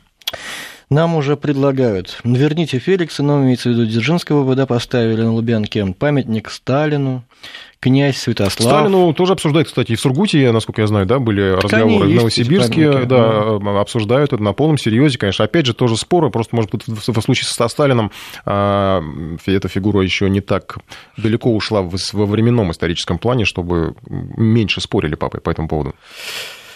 [0.89, 2.19] Нам уже предлагают.
[2.25, 5.85] Верните Феликса, но имеется в виду Дзержинского вода поставили на Лубянке.
[5.97, 7.23] Памятник Сталину,
[7.79, 8.69] князь Святослав.
[8.69, 12.07] Сталину тоже обсуждают, кстати, и в Сургуте, насколько я знаю, да, были разговоры.
[12.07, 15.17] в Новосибирске, да, да, обсуждают это на полном серьезе.
[15.17, 16.29] Конечно, опять же, тоже споры.
[16.29, 18.11] Просто, может быть, в случае со Сталином
[18.45, 19.01] а,
[19.45, 20.77] эта фигура еще не так
[21.17, 25.95] далеко ушла во временном историческом плане, чтобы меньше спорили папы по этому поводу.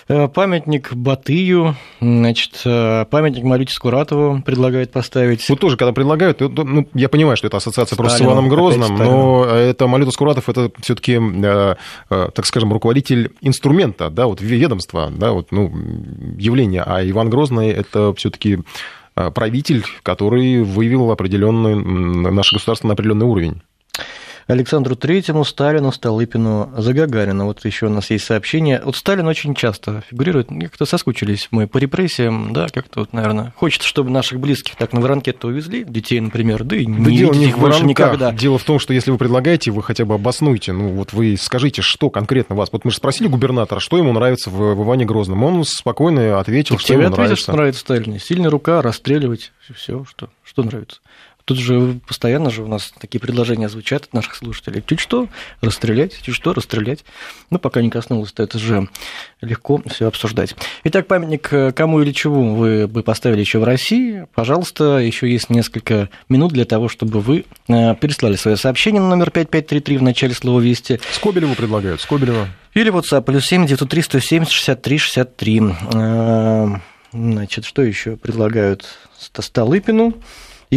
[0.07, 5.47] Э, памятник Батыю, значит, э, памятник Марите Скуратову предлагают поставить.
[5.49, 8.95] Вот тоже, когда предлагают, ну, я понимаю, что это ассоциация Сталину, просто с Иваном Грозным,
[8.95, 11.75] но это Малюта Скуратов, это все таки э,
[12.09, 15.71] так скажем, руководитель инструмента, да, вот ведомства, да, вот, ну,
[16.37, 18.59] явление, а Иван Грозный это все таки
[19.13, 23.61] правитель, который вывел определенный, наше государство на определенный уровень.
[24.47, 27.45] Александру Третьему, Сталину, Столыпину, Загагарину.
[27.45, 28.81] Вот еще у нас есть сообщение.
[28.83, 30.49] Вот Сталин очень часто фигурирует.
[30.49, 35.01] Как-то соскучились мы по репрессиям, да, как-то вот, наверное, хочется, чтобы наших близких так на
[35.01, 38.31] воронке-то увезли, детей, например, да и не да дело не их больше никогда.
[38.31, 41.81] Дело в том, что если вы предлагаете, вы хотя бы обоснуйте, ну вот вы скажите,
[41.81, 42.69] что конкретно вас.
[42.71, 45.43] Вот мы же спросили губернатора, что ему нравится в, в Иване Грозном.
[45.43, 47.43] Он спокойно ответил, так что ему ответишь, нравится.
[47.43, 48.19] что нравится Сталине.
[48.19, 50.99] Сильная рука, расстреливать, все, что, что нравится.
[51.45, 54.81] Тут же постоянно же у нас такие предложения звучат от наших слушателей.
[54.85, 55.27] Чуть что,
[55.61, 57.03] расстрелять, чуть что, расстрелять.
[57.49, 58.87] Ну, пока не коснулось, то это же
[59.41, 60.55] легко все обсуждать.
[60.85, 65.49] Итак, памятник э, кому или чему вы бы поставили еще в России, пожалуйста, еще есть
[65.49, 70.33] несколько минут для того, чтобы вы э, переслали свое сообщение на номер 5533 в начале
[70.33, 71.01] слова «Вести».
[71.11, 72.47] Скобелеву предлагают, Скобелева.
[72.73, 75.61] Или WhatsApp, плюс 7 903 170 63 63.
[77.11, 78.85] Значит, что еще предлагают
[79.19, 80.15] Столыпину?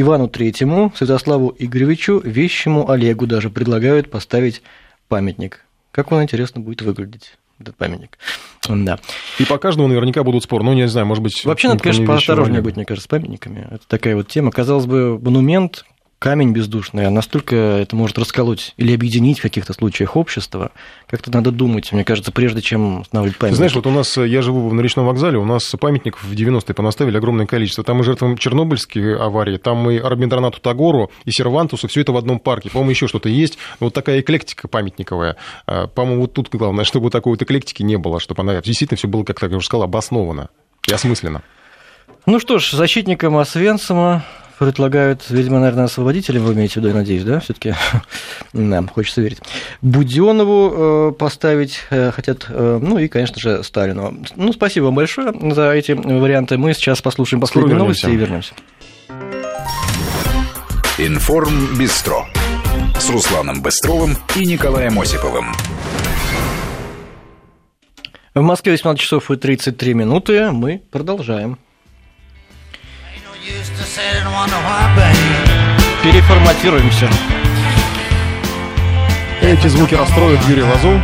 [0.00, 4.62] Ивану Третьему, Святославу Игоревичу, Вещему Олегу даже предлагают поставить
[5.09, 5.64] памятник.
[5.90, 7.37] Как он, интересно, будет выглядеть?
[7.59, 8.18] этот памятник.
[8.68, 8.98] Да.
[9.38, 10.62] И по каждому наверняка будут спор.
[10.62, 11.44] Ну, не знаю, может быть...
[11.44, 13.66] Вообще надо, конечно, поосторожнее быть, мне кажется, с памятниками.
[13.70, 14.50] Это такая вот тема.
[14.50, 15.85] Казалось бы, монумент,
[16.18, 20.72] камень бездушный, а настолько это может расколоть или объединить в каких-то случаях общество,
[21.07, 23.57] как-то надо думать, мне кажется, прежде чем устанавливать памятник.
[23.57, 27.16] знаешь, вот у нас, я живу на речном вокзале, у нас памятников в 90-е понаставили
[27.16, 27.85] огромное количество.
[27.85, 32.38] Там и жертвам Чернобыльской аварии, там и Арбиндранату Тагору, и Сервантусу, все это в одном
[32.38, 32.70] парке.
[32.70, 33.59] По-моему, еще что-то есть.
[33.79, 35.37] Вот такая эклектика памятниковая.
[35.66, 39.09] А, по-моему, вот тут главное, чтобы такой вот эклектики не было, чтобы она действительно все
[39.09, 40.48] было, как я уже сказал, обосновано
[40.88, 41.42] и осмысленно.
[42.24, 44.24] Ну что ж, защитникам Освенцима
[44.59, 47.75] предлагают, видимо, наверное, освободителя вы имеете в виду, я надеюсь, да, все таки
[48.53, 49.38] да, хочется верить.
[49.83, 54.25] Буденову э, поставить э, хотят, э, ну и, конечно же, Сталину.
[54.37, 56.59] Ну, спасибо вам большое за эти варианты.
[56.59, 58.55] Мы сейчас послушаем последние новости и вернемся.
[60.99, 62.27] Информ Бистро
[62.99, 65.53] с Русланом Быстровым и Николаем Осиповым.
[68.35, 70.51] В Москве 18 часов и 33 минуты.
[70.51, 71.59] Мы продолжаем.
[76.02, 77.09] Переформатируемся.
[79.40, 81.00] Эти звуки расстроят Юрий Лазу.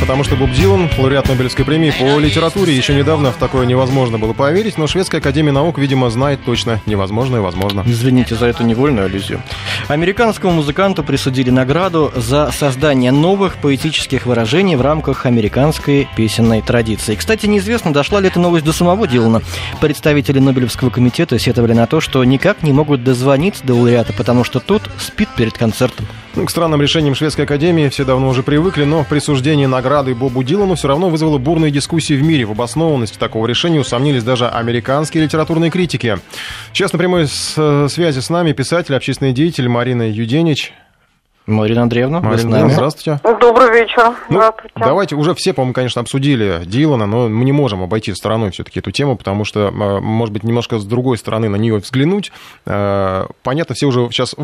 [0.00, 4.34] Потому что Боб Дилан, лауреат Нобелевской премии по литературе, еще недавно в такое невозможно было
[4.34, 7.82] поверить, но Шведская Академия Наук, видимо, знает точно невозможное возможно.
[7.86, 9.42] Извините за эту невольную аллюзию.
[9.88, 17.14] Американскому музыканту присудили награду за создание новых поэтических выражений в рамках американской песенной традиции.
[17.14, 19.42] Кстати, неизвестно, дошла ли эта новость до самого Дилана.
[19.80, 24.60] Представители Нобелевского комитета сетовали на то, что никак не могут дозвониться до лауреата, потому что
[24.60, 26.06] тот спит перед концертом.
[26.34, 30.74] Ну, к странным решениям Шведской Академии все давно уже привыкли, но присуждение награды Бобу Дилану
[30.74, 32.44] все равно вызвало бурные дискуссии в мире.
[32.44, 36.18] В обоснованности такого решения усомнились даже американские литературные критики.
[36.72, 40.72] Сейчас на прямой связи с нами писатель, общественный деятель Марина Юденич.
[41.46, 43.20] Марина Андреевна, Марина Андреевна, здравствуйте.
[43.40, 44.14] Добрый вечер.
[44.28, 44.74] Ну, здравствуйте.
[44.74, 48.90] Давайте уже все, по-моему, конечно, обсудили Дилана, но мы не можем обойти стороной все-таки эту
[48.90, 52.32] тему, потому что, а, может быть, немножко с другой стороны на нее взглянуть.
[52.66, 54.34] А, понятно, все уже сейчас,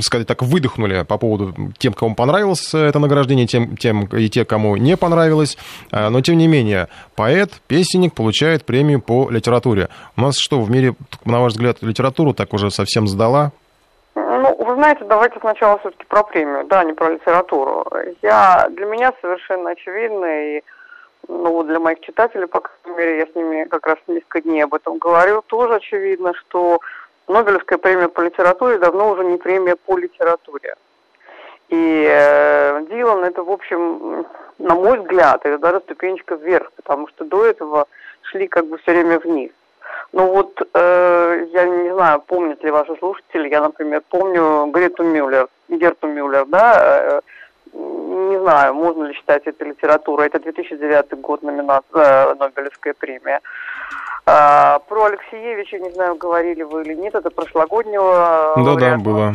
[0.00, 4.76] сказать так, выдохнули по поводу тем, кому понравилось это награждение, тем, тем и те, кому
[4.76, 5.58] не понравилось.
[5.90, 9.88] А, но, тем не менее, поэт, песенник получает премию по литературе.
[10.16, 13.50] У нас что, в мире, на ваш взгляд, литературу так уже совсем сдала?
[14.70, 17.84] Вы знаете, давайте сначала все-таки про премию, да, не про литературу.
[18.22, 20.62] Я, для меня совершенно очевидно, и
[21.26, 24.72] ну, для моих читателей, по крайней мере, я с ними как раз несколько дней об
[24.72, 26.78] этом говорю, тоже очевидно, что
[27.26, 30.76] Нобелевская премия по литературе давно уже не премия по литературе.
[31.68, 34.24] И э, Дилан это, в общем,
[34.58, 37.88] на мой взгляд, это даже ступенечка вверх, потому что до этого
[38.22, 39.50] шли как бы все время вниз.
[40.12, 45.48] Ну вот, э, я не знаю, помнят ли ваши слушатели, я, например, помню Грету Мюллер,
[45.68, 47.20] Герту Мюллер, да, э,
[47.72, 53.40] не знаю, можно ли считать это литературой, это 2009 год номинация, э, Нобелевская премия.
[54.26, 59.34] А, про Алексеевича, не знаю, говорили вы или нет, это прошлогоднего Да-да, было.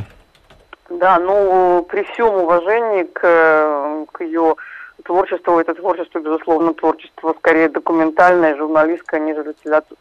[0.89, 4.55] Да, ну, при всем уважении к, к ее
[5.03, 9.53] творчество, это творчество, безусловно, творчество скорее документальное, журналистское, нежели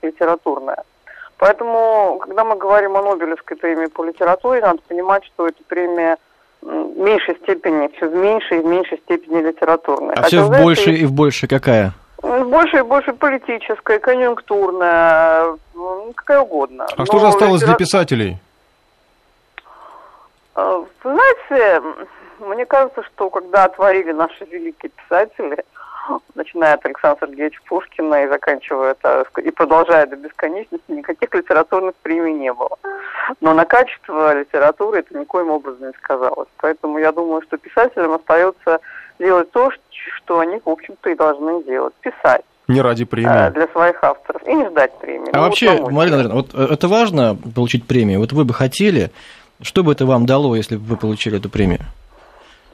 [0.02, 0.85] литературное.
[1.38, 6.16] Поэтому, когда мы говорим о Нобелевской премии по литературе, надо понимать, что эта премия
[6.62, 10.14] в меньшей степени, все в меньшей и в меньшей степени литературная.
[10.14, 11.92] А Хотя все в большей и в большей какая?
[12.22, 16.87] В большей и больше политическая, конъюнктурная, ну, какая угодно.
[16.90, 17.66] А Но что же осталось литера...
[17.66, 18.37] для писателей?
[20.54, 21.83] Вы знаете,
[22.44, 25.64] мне кажется, что когда творили наши великие писатели,
[26.35, 32.35] начиная от Александра Сергеевича Пушкина и заканчивая это, и продолжая до бесконечности, никаких литературных премий
[32.35, 32.78] не было.
[33.40, 36.48] Но на качество литературы это никоим образом не сказалось.
[36.59, 38.80] Поэтому я думаю, что писателям остается
[39.18, 41.94] делать то, что они, в общем-то, и должны делать.
[42.00, 42.44] Писать.
[42.66, 43.48] Не ради премии.
[43.48, 44.42] Э, для своих авторов.
[44.46, 45.30] И не ждать премии.
[45.33, 48.20] А ну, вообще, вот Марина Андреевна, вот э, это важно получить премию?
[48.20, 49.11] Вот вы бы хотели,
[49.61, 51.80] что бы это вам дало, если бы вы получили эту премию?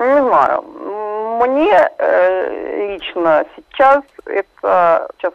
[0.01, 0.63] Не знаю.
[1.43, 5.35] Мне э, лично сейчас это, сейчас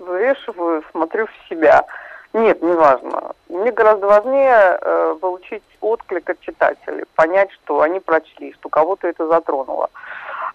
[0.00, 1.84] взвешиваю, смотрю в себя.
[2.32, 3.32] Нет, не важно.
[3.50, 9.26] Мне гораздо важнее э, получить отклик от читателей, понять, что они прочли, что кого-то это
[9.26, 9.90] затронуло.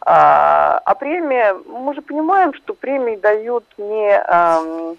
[0.02, 4.96] А, а премия, мы же понимаем, что премии дают не, э,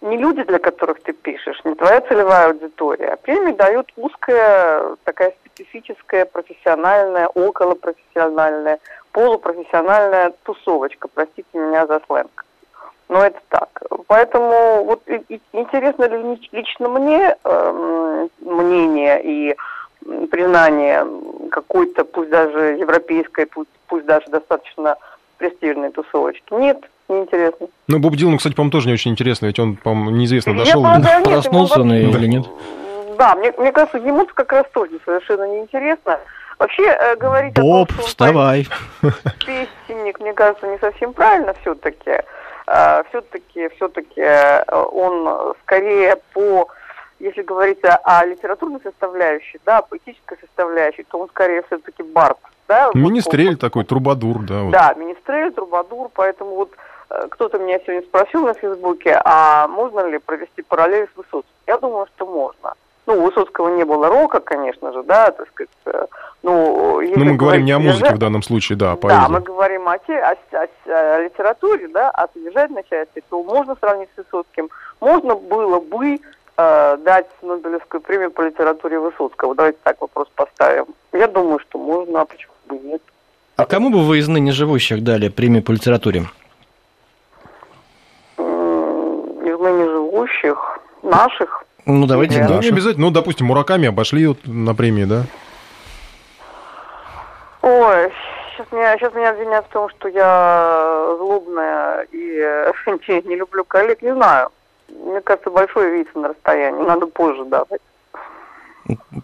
[0.00, 3.10] не люди, для которых ты пишешь, не твоя целевая аудитория.
[3.12, 8.78] А премии дают узкая такая специфическая, профессиональная, околопрофессиональная,
[9.12, 12.44] полупрофессиональная тусовочка, простите меня за сленг.
[13.08, 13.82] Но это так.
[14.06, 19.56] Поэтому вот и, интересно ли лично мне э, мнение и
[20.30, 21.04] признание
[21.50, 24.96] какой-то, пусть даже европейской, пусть, пусть даже достаточно
[25.38, 26.52] престижной тусовочки?
[26.52, 27.66] Нет, неинтересно.
[27.88, 30.98] Ну, Боб Дилан, кстати, по-моему, тоже не очень интересно, ведь он, по-моему, неизвестно, дошел Я
[30.98, 31.24] или...
[31.24, 32.46] Проснулся он или нет?
[33.20, 36.18] Да, мне, мне кажется, ему как раз тоже совершенно неинтересно.
[36.58, 38.66] Вообще э, говорить Боб, о том, что вставай.
[39.46, 42.22] песенник, мне кажется, не совсем правильно все-таки.
[42.66, 44.22] Э, все-таки, все-таки
[44.72, 46.70] он скорее по,
[47.18, 52.38] если говорить о, о литературной составляющей, да, поэтической составляющей, то он скорее все-таки бард.
[52.68, 54.62] Да, министрель вот, такой, трубадур, да.
[54.62, 54.72] Вот.
[54.72, 56.72] Да, министрель, трубадур, поэтому вот
[57.10, 61.52] э, кто-то меня сегодня спросил на Фейсбуке, а можно ли провести параллель с Высоцким?
[61.66, 62.72] Я думаю, что можно.
[63.10, 65.70] Ну, у Высоцкого не было рока, конечно же, да, так сказать.
[65.86, 66.06] Э,
[66.44, 68.16] ну, если Но мы говорим не о музыке содержать...
[68.16, 69.18] в данном случае, да, о поэзии.
[69.20, 73.74] Да, мы говорим о, те, о, о, о литературе, да, о содержательной части, то можно
[73.80, 74.68] сравнить с Высоцким.
[75.00, 76.20] Можно было бы
[76.56, 79.56] э, дать Нобелевскую премию по литературе Высоцкого.
[79.56, 80.86] Давайте так вопрос поставим.
[81.12, 83.02] Я думаю, что можно, а почему бы нет.
[83.56, 86.26] А кому бы вы из ныне живущих дали премию по литературе?
[88.38, 93.06] Из ныне живущих, наших, ну, давайте Ну, не обязательно.
[93.06, 95.24] Ну, допустим, Мураками обошли вот на премии, да?
[97.62, 98.10] Ой,
[98.52, 103.64] сейчас меня, сейчас меня обвиняют в том, что я злобная и э, не, не люблю
[103.64, 104.02] коллег.
[104.02, 104.48] Не знаю.
[104.88, 106.82] Мне кажется, большой вид на расстоянии.
[106.82, 107.80] Надо позже давать.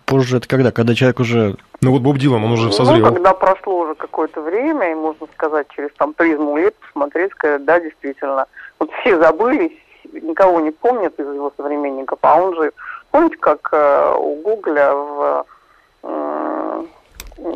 [0.05, 0.71] Позже это когда?
[0.71, 1.57] Когда человек уже...
[1.81, 3.05] Ну вот Боб Дилан, он уже Ну, созрел.
[3.07, 7.81] когда прошло уже какое-то время, и можно сказать, через там призму лет посмотреть, сказать, да,
[7.81, 8.47] действительно.
[8.79, 9.73] Вот все забылись,
[10.23, 12.73] никого не помнят из его современников, а он же...
[13.11, 15.47] Помните, как э, у Гугля в...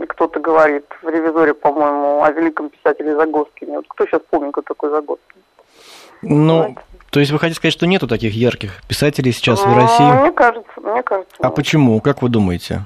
[0.08, 3.76] кто-то говорит в ревизоре, по-моему, о великом писателе Загоскине.
[3.76, 5.40] Вот кто сейчас помнит, кто такой Загоскин?
[6.22, 6.76] Ну,
[7.10, 10.20] то есть вы хотите сказать, что нету таких ярких писателей сейчас в Ну, России?
[10.20, 11.34] Мне кажется, мне кажется.
[11.40, 11.54] А нет.
[11.54, 12.00] почему?
[12.00, 12.82] Как вы думаете?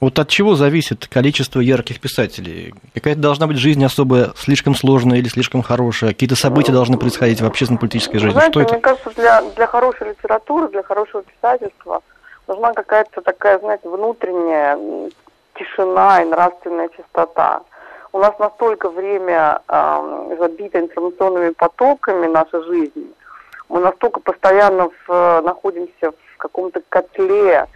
[0.00, 2.74] Вот от чего зависит количество ярких писателей?
[2.94, 6.10] Какая-то должна быть жизнь особо слишком сложная или слишком хорошая?
[6.10, 8.32] Какие-то события должны происходить в общественно-политической жизни?
[8.32, 8.72] Знаете, Что это?
[8.74, 12.02] мне кажется, для, для хорошей литературы, для хорошего писательства
[12.48, 14.78] нужна какая-то такая, знаете, внутренняя
[15.54, 17.62] тишина и нравственная чистота.
[18.12, 23.06] У нас настолько время эм, забито информационными потоками нашей жизни,
[23.68, 27.66] мы настолько постоянно в, э, находимся в каком-то котле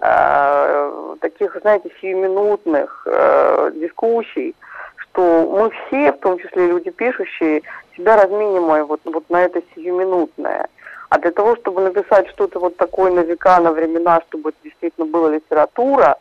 [0.00, 4.54] э, таких, знаете, сиюминутных э, дискуссий,
[4.96, 7.62] что мы все, в том числе люди пишущие,
[7.96, 10.68] себя размениваем вот, вот на это сиюминутное.
[11.10, 15.06] А для того, чтобы написать что-то вот такое на века, на времена, чтобы это действительно
[15.06, 16.18] была литература,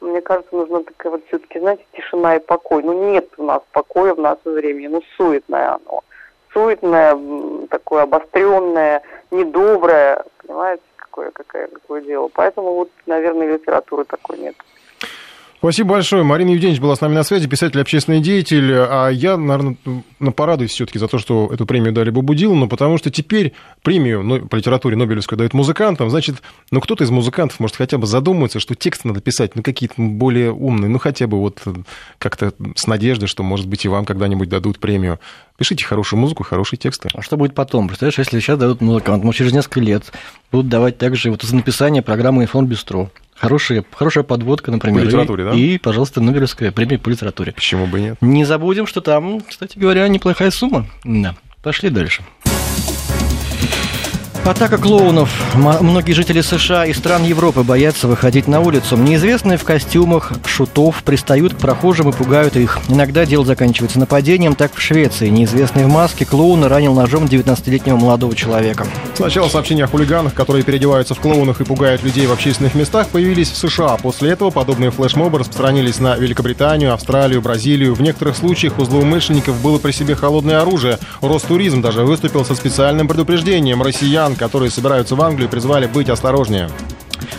[0.00, 2.82] мне кажется, нужна такая вот все-таки, знаете, тишина и покой.
[2.82, 6.02] Ну, нет у нас покоя в наше время, ну, суетное оно.
[6.52, 7.18] Суетное,
[7.68, 10.82] такое обостренное, недоброе, понимаете,
[11.32, 12.28] какое, какое, дело.
[12.32, 14.56] Поэтому вот, наверное, литературы такой нет.
[15.58, 16.22] Спасибо большое.
[16.22, 18.72] Марина Евгеньевич была с нами на связи, писатель, общественный деятель.
[18.72, 19.76] А я, наверное,
[20.36, 24.54] порадуюсь все-таки за то, что эту премию дали Бобу Дилану, потому что теперь премию по
[24.54, 26.10] литературе Нобелевскую дают музыкантам.
[26.10, 29.94] Значит, ну кто-то из музыкантов может хотя бы задуматься, что тексты надо писать, ну какие-то
[29.98, 31.60] более умные, ну хотя бы вот
[32.18, 35.18] как-то с надеждой, что, может быть, и вам когда-нибудь дадут премию.
[35.56, 37.08] Пишите хорошую музыку, хорошие тексты.
[37.12, 37.88] А что будет потом?
[37.88, 40.04] Представляешь, если сейчас дадут музыкант, может, через несколько лет
[40.52, 43.10] будут давать также вот за написание программы «Информ Бистро».
[43.38, 45.02] Хорошая, хорошая подводка, например.
[45.02, 45.52] По литературе, и, да?
[45.54, 47.52] И, пожалуйста, Нобелевская премия по литературе.
[47.52, 48.18] Почему бы нет?
[48.20, 50.86] Не забудем, что там, кстати говоря, неплохая сумма.
[51.04, 51.36] Да.
[51.62, 52.22] Пошли дальше.
[54.48, 55.54] Атака клоунов.
[55.54, 58.96] Многие жители США и стран Европы боятся выходить на улицу.
[58.96, 62.78] Неизвестные в костюмах шутов пристают к прохожим и пугают их.
[62.88, 64.54] Иногда дело заканчивается нападением.
[64.54, 68.86] Так в Швеции неизвестный в маске клоун ранил ножом 19-летнего молодого человека.
[69.14, 73.50] Сначала сообщения о хулиганах, которые переодеваются в клоунах и пугают людей в общественных местах, появились
[73.50, 73.98] в США.
[73.98, 77.94] После этого подобные флешмобы распространились на Великобританию, Австралию, Бразилию.
[77.94, 80.98] В некоторых случаях у злоумышленников было при себе холодное оружие.
[81.20, 83.82] Ростуризм даже выступил со специальным предупреждением.
[83.82, 86.70] Россиян, которые собираются в Англию, призвали быть осторожнее.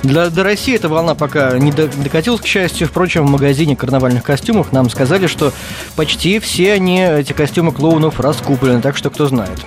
[0.04, 2.88] Для, до России эта волна пока не до- докатилась, к счастью.
[2.88, 5.52] Впрочем, в магазине карнавальных костюмов нам сказали, что
[5.96, 9.60] почти все они, эти костюмы клоунов, раскуплены, так что кто знает.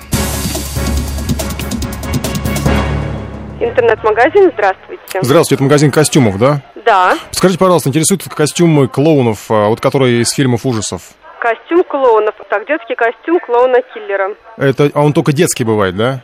[3.59, 5.19] Интернет-магазин, здравствуйте.
[5.21, 6.61] Здравствуйте, это магазин костюмов, да?
[6.85, 11.01] Да, Скажите, пожалуйста, интересуют костюмы клоунов, а, вот которые из фильмов ужасов?
[11.39, 12.35] костюм клоунов.
[12.49, 14.35] Так, детский костюм клоуна-киллера.
[14.57, 16.21] Это, а он только детский бывает, да?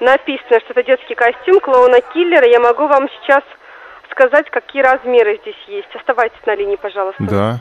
[0.00, 2.46] Написано, что это детский костюм клоуна-киллера.
[2.46, 3.42] Я могу вам сейчас
[4.10, 5.88] сказать, какие размеры здесь есть.
[5.94, 7.22] Оставайтесь на линии, пожалуйста.
[7.24, 7.58] Да.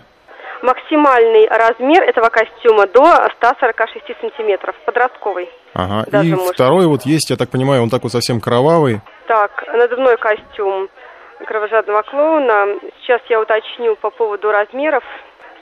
[0.62, 3.06] Максимальный размер этого костюма до
[3.38, 5.50] 146 сантиметров, подростковый.
[5.74, 6.06] Ага.
[6.10, 6.54] Даже И может.
[6.56, 9.02] второй вот есть, я так понимаю, он такой совсем кровавый.
[9.28, 10.90] Так, надувной костюм
[11.46, 12.80] кровожадного клоуна.
[13.02, 15.04] Сейчас я уточню по поводу размеров.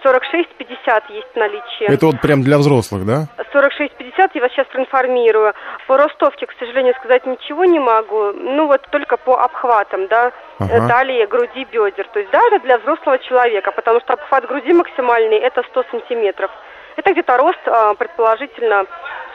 [0.05, 1.85] 46-50 есть в наличии.
[1.91, 3.27] Это вот прям для взрослых, да?
[3.53, 5.53] 46-50, я вас сейчас проинформирую.
[5.87, 8.31] По ростовке, к сожалению, сказать ничего не могу.
[8.33, 10.73] Ну вот только по обхватам, да, Ага.
[10.73, 12.07] э, талии, груди, бедер.
[12.13, 16.51] То есть да, это для взрослого человека, потому что обхват груди максимальный это 100 сантиметров.
[16.97, 18.85] Это где-то рост, а, предположительно,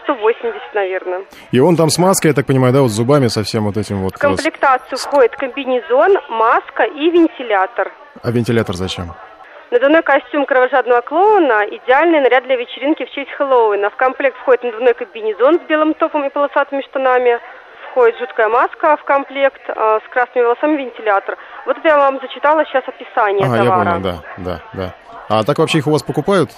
[0.05, 1.25] 180, наверное.
[1.51, 3.99] И он там с маской, я так понимаю, да, вот с зубами совсем вот этим
[3.99, 4.15] вот.
[4.15, 7.93] В комплектацию входит комбинезон, маска и вентилятор.
[8.23, 9.13] А вентилятор зачем?
[9.71, 13.91] Надувной костюм кровожадного клоуна– идеальный наряд для вечеринки в честь Хэллоуина.
[13.91, 17.39] В комплект входит надувной комбинезон с белым топом и полосатыми штанами.
[17.91, 21.37] Входит жуткая маска в комплект а, с красными волосами вентилятор.
[21.67, 23.91] Вот это я вам зачитала сейчас описание я товара.
[23.91, 24.95] понял, да, да, да.
[25.29, 26.51] А так вообще их у вас покупают?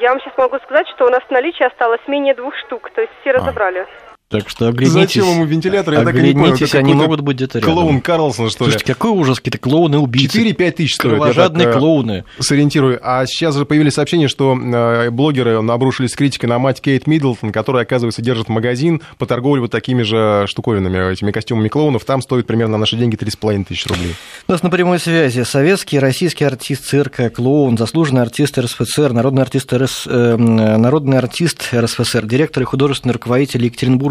[0.00, 3.00] Я вам сейчас могу сказать, что у нас в наличии осталось менее двух штук, то
[3.00, 3.34] есть все А.
[3.34, 3.86] разобрали.
[4.28, 4.92] Так что оглянитесь.
[4.92, 5.94] Зачем ему вентилятор?
[5.94, 6.44] Я так и не Оглянитесь, понял, какой-то вентилятор, я так и не понял.
[6.46, 7.74] Оглянитесь, это они могут быть где-то рядом.
[7.74, 8.72] Клоун Карлсон, что ли?
[8.72, 10.42] Слушайте, какой ужас, какие-то клоуны-убийцы.
[10.42, 11.12] 4-5 тысяч стоит.
[11.12, 12.24] Кровожадные так, э, клоуны.
[12.40, 12.98] Сориентирую.
[13.02, 17.52] А сейчас же появились сообщения, что э, блогеры обрушились с критикой на мать Кейт Миддлтон,
[17.52, 22.04] которая, оказывается, держит магазин по торговле вот такими же штуковинами, этими костюмами клоунов.
[22.04, 24.16] Там стоит примерно на наши деньги 3,5 тысяч рублей.
[24.48, 29.72] У нас на прямой связи советский, российский артист цирка, клоун, заслуженный артист РСФСР, народный артист,
[29.72, 33.64] РС, э, народный артист РСФСР, директор и художественный руководитель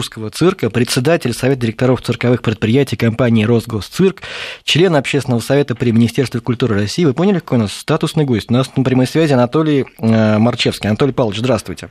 [0.05, 4.21] Екатеринбургского цирка, председатель Совета директоров цирковых предприятий компании «Росгосцирк»,
[4.63, 7.05] член Общественного совета при Министерстве культуры России.
[7.05, 8.49] Вы поняли, какой у нас статусный гость?
[8.49, 10.89] У нас на прямой связи Анатолий э, Марчевский.
[10.89, 11.89] Анатолий Павлович, здравствуйте.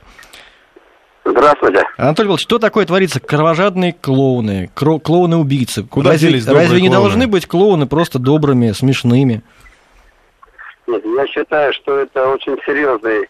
[1.25, 1.83] Здравствуйте.
[1.97, 3.19] Анатолий Павлович, что такое творится?
[3.19, 5.83] Кровожадные клоуны, клоуны-убийцы.
[5.83, 7.03] Куда разве, делись добрые разве не клоуны?
[7.03, 9.41] должны быть клоуны просто добрыми, смешными?
[10.87, 13.27] Нет, я считаю, что это очень серьезный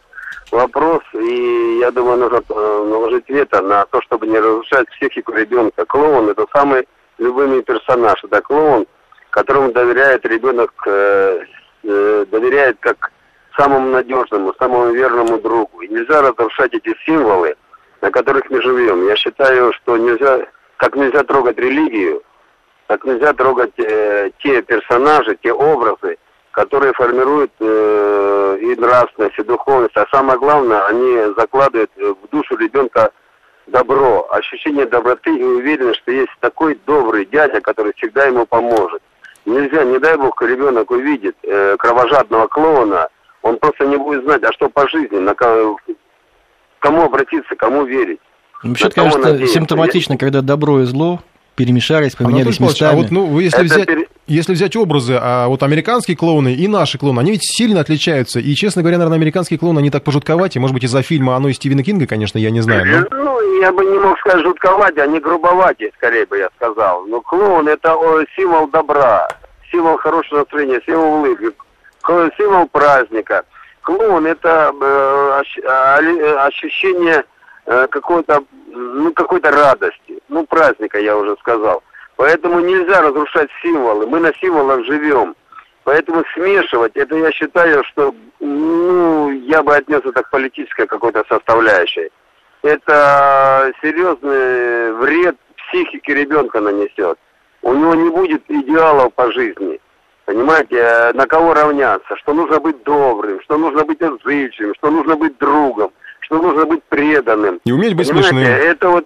[0.52, 5.86] вопрос, и я думаю, нужно э, наложить вето на то, чтобы не разрушать психику ребенка.
[5.86, 8.24] Клоун– это самый любимый персонаж.
[8.24, 8.86] Это клоун,
[9.30, 11.40] которому доверяет ребенок, э,
[11.84, 13.12] э, доверяет как
[13.58, 15.82] самому надежному, самому верному другу.
[15.82, 17.56] И нельзя разрушать эти символы,
[18.02, 19.08] на которых мы живем.
[19.08, 20.46] Я считаю, что нельзя,
[20.78, 22.22] как нельзя трогать религию,
[22.88, 26.18] так нельзя трогать э, те персонажи, те образы,
[26.56, 29.96] которые формируют э, и нравственность, и духовность.
[29.98, 33.12] А самое главное, они закладывают в душу ребенка
[33.68, 39.02] добро, ощущение доброты и уверенность, что есть такой добрый дядя, который всегда ему поможет.
[39.46, 43.10] Нельзя, не дай бог, ребенок увидит э, кровожадного клоуна,
[43.42, 45.76] он просто не будет знать, а что по жизни, на ко-
[46.80, 48.20] кому обратиться, кому верить.
[48.64, 49.54] Вообще, На кого конечно, надеяться?
[49.56, 51.20] симптоматично, когда добро и зло
[51.56, 52.96] перемешались, поменялись а местами.
[52.96, 56.68] вот, ну, вы если Это взять, пере- если взять образы, а вот американские клоуны и
[56.68, 58.40] наши клоуны, они ведь сильно отличаются.
[58.40, 60.62] И, честно говоря, наверное, американские клоуны, они так пожутковатее.
[60.62, 63.08] Может быть, из-за фильма «Оно» из Стивена Кинга, конечно, я не знаю.
[63.12, 67.06] но- Ну, я бы не мог сказать жутковатее, а не грубоватее, скорее бы я сказал.
[67.06, 67.96] Но клоун это
[68.36, 69.28] символ добра,
[69.72, 71.52] символ хорошего настроения, символ улыбки,
[72.38, 73.44] символ праздника.
[73.82, 77.24] Клоун это э, а, э, ощущение
[77.68, 81.84] э, какой-то, ну, какой-то радости, ну, праздника, я уже сказал.
[82.18, 85.36] Поэтому нельзя разрушать символы, мы на символах живем.
[85.84, 92.10] Поэтому смешивать, это я считаю, что, ну, я бы отнес это к политической какой-то составляющей.
[92.64, 95.36] Это серьезный вред
[95.68, 97.20] психике ребенка нанесет.
[97.62, 99.80] У него не будет идеалов по жизни.
[100.26, 105.16] Понимаете, э, на кого равняться, что нужно быть добрым, что нужно быть отзывчивым, что нужно
[105.16, 105.92] быть другом,
[106.22, 107.60] что нужно быть преданным.
[107.64, 108.54] И уметь быть Понимаете, смешным.
[108.54, 109.06] это вот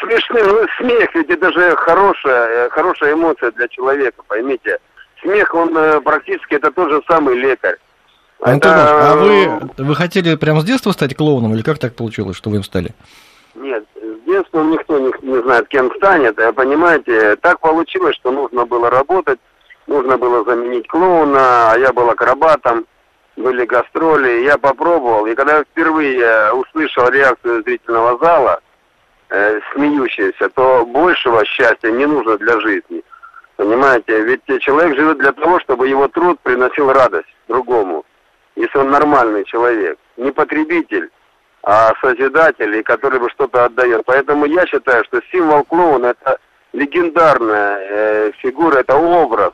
[0.00, 4.78] смешным, ну, смех, ведь это же хорошая, э, хорошая эмоция для человека, поймите.
[5.22, 7.76] Смех, он э, практически это тот же самый лекарь.
[8.40, 11.94] Анатолий Это, а э, вы, вы хотели прямо с детства стать клоуном, или как так
[11.94, 12.90] получилось, что вы им стали?
[13.54, 16.36] Нет, с детства никто не, не знает, кем станет.
[16.54, 19.38] Понимаете, так получилось, что нужно было работать,
[19.86, 22.84] нужно было заменить клоуна, а я был акробатом,
[23.36, 25.26] были гастроли, я попробовал.
[25.26, 28.60] И когда я впервые услышал реакцию зрительного зала,
[29.30, 33.02] э, смеющиеся, то большего счастья не нужно для жизни.
[33.56, 38.04] Понимаете, ведь человек живет для того, чтобы его труд приносил радость другому.
[38.54, 41.10] Если он нормальный человек, не потребитель,
[41.62, 44.02] а созидатель, и который бы что-то отдает.
[44.06, 46.38] Поэтому я считаю, что символ клоуна это
[46.72, 49.52] легендарная э, фигура, это образ.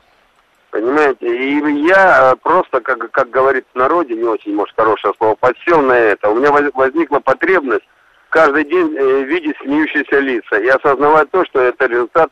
[0.69, 1.25] Понимаете?
[1.27, 5.81] И я э, просто, как, как говорит в народе, не очень, может, хорошее слово, подсел
[5.81, 6.29] на это.
[6.29, 7.85] У меня воз- возникла потребность
[8.33, 12.31] каждый день э, видеть смеющиеся лица и осознавать то, что это результат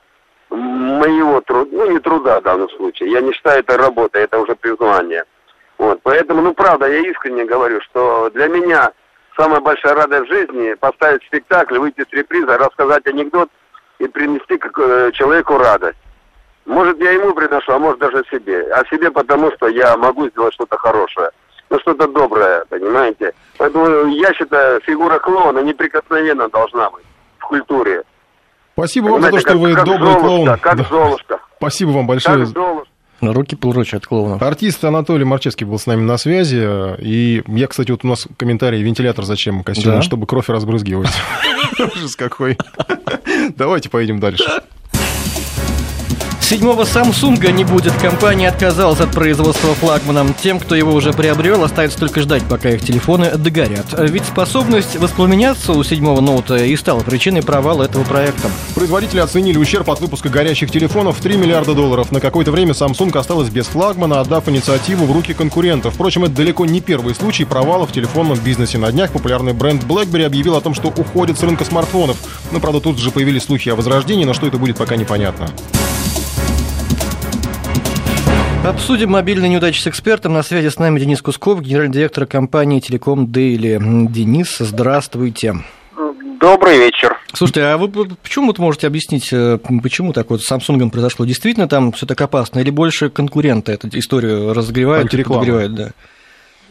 [0.49, 3.11] моего труда, ну не труда в данном случае.
[3.11, 5.23] Я не считаю это работой, это уже признание.
[5.77, 8.91] Вот, поэтому, ну правда, я искренне говорю, что для меня
[9.37, 13.49] самая большая радость в жизни поставить спектакль, выйти с реприза, рассказать анекдот
[13.99, 15.99] и принести э, человеку радость.
[16.65, 18.71] Может, я ему приношу, а может даже себе.
[18.73, 21.29] А себе потому, что я могу сделать что-то хорошее.
[21.71, 23.31] Ну, что-то доброе, понимаете?
[23.57, 27.05] Поэтому я считаю, фигура клоуна неприкосновенно должна быть
[27.39, 28.03] в культуре.
[28.73, 30.59] Спасибо вам за то, Понимаете, что вы как добрый Золушка, клоун.
[30.59, 30.83] Как Да.
[30.89, 31.39] Золушка.
[31.57, 32.45] Спасибо вам Как большое.
[32.45, 32.87] Золушка.
[33.21, 34.41] Руки прочь от клоунов.
[34.41, 36.97] Артист Анатолий Марчевский был с нами на связи.
[37.01, 40.01] И я, кстати, вот у нас комментарий, вентилятор зачем костюм, Да.
[40.01, 41.11] чтобы кровь разбрызгивать.
[41.79, 42.57] Ужас какой.
[43.55, 44.43] Давайте поедем дальше.
[46.51, 47.93] Седьмого Samsung не будет.
[47.93, 50.33] Компания отказалась от производства флагманом.
[50.33, 53.85] Тем, кто его уже приобрел, остается только ждать, пока их телефоны догорят.
[53.97, 58.49] Ведь способность воспламеняться у седьмого ноута и стала причиной провала этого проекта.
[58.75, 62.11] Производители оценили ущерб от выпуска горящих телефонов в 3 миллиарда долларов.
[62.11, 65.93] На какое-то время Samsung осталась без флагмана, отдав инициативу в руки конкурентов.
[65.93, 68.77] Впрочем, это далеко не первый случай провала в телефонном бизнесе.
[68.77, 72.17] На днях популярный бренд BlackBerry объявил о том, что уходит с рынка смартфонов.
[72.51, 75.47] Ну, правда, тут же появились слухи о возрождении, но что это будет, пока непонятно.
[78.63, 80.33] Обсудим мобильные неудачи с экспертом.
[80.33, 83.79] На связи с нами Денис Кусков, генеральный директор компании «Телеком Дейли».
[83.81, 85.55] Денис, здравствуйте.
[86.39, 87.17] Добрый вечер.
[87.33, 91.25] Слушайте, а вы почему вот можете объяснить, э, почему так вот с Samsung произошло?
[91.25, 95.73] Действительно там все так опасно или больше конкуренты эту историю разогревают, подогревают?
[95.73, 95.89] Да?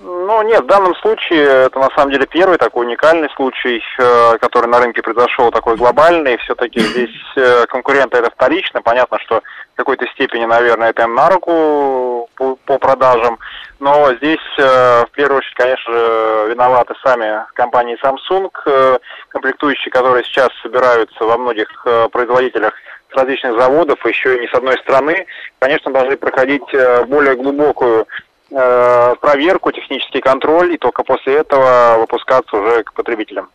[0.03, 4.67] Ну, нет, в данном случае это на самом деле первый такой уникальный случай, э, который
[4.67, 6.39] на рынке произошел, такой глобальный.
[6.39, 8.81] Все-таки здесь э, конкуренты это вторично.
[8.81, 9.43] Понятно, что
[9.75, 13.39] в какой-то степени, наверное, это им на руку по, продажам.
[13.79, 20.49] Но здесь, э, в первую очередь, конечно же, виноваты сами компании Samsung, комплектующие, которые сейчас
[20.63, 21.69] собираются во многих
[22.11, 22.73] производителях
[23.13, 25.27] различных заводов, еще и не с одной страны,
[25.59, 26.65] конечно, должны проходить
[27.09, 28.07] более глубокую
[28.53, 33.49] Э, проверку, технический контроль, и только после этого выпускаться уже к потребителям.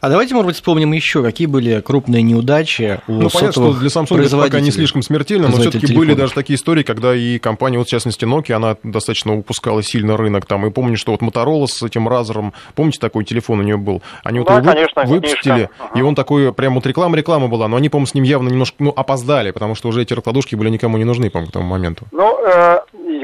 [0.00, 3.88] А давайте, может быть, вспомним еще, какие были крупные неудачи у Ну, понятно, что для
[3.88, 7.78] Samsung это пока не слишком смертельно, но все-таки были даже такие истории, когда и компания,
[7.78, 10.66] вот в частности Nokia, она достаточно упускала сильно рынок там.
[10.66, 14.02] И помню, что вот Motorola с этим разером, помните, такой телефон у нее был?
[14.24, 15.98] Они вот да, его конечно, выпустили, конечно.
[15.98, 18.92] и он такой, прям вот реклама-реклама была, но они, по-моему, с ним явно немножко ну,
[18.96, 22.06] опоздали, потому что уже эти раскладушки были никому не нужны, по-моему, к тому моменту.
[22.12, 22.80] Ну, э,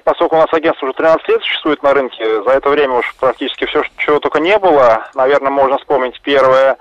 [0.07, 3.67] поскольку у нас агентство уже 13 лет существует на рынке, за это время уж практически
[3.67, 5.09] все, чего только не было.
[5.15, 6.79] Наверное, можно вспомнить первое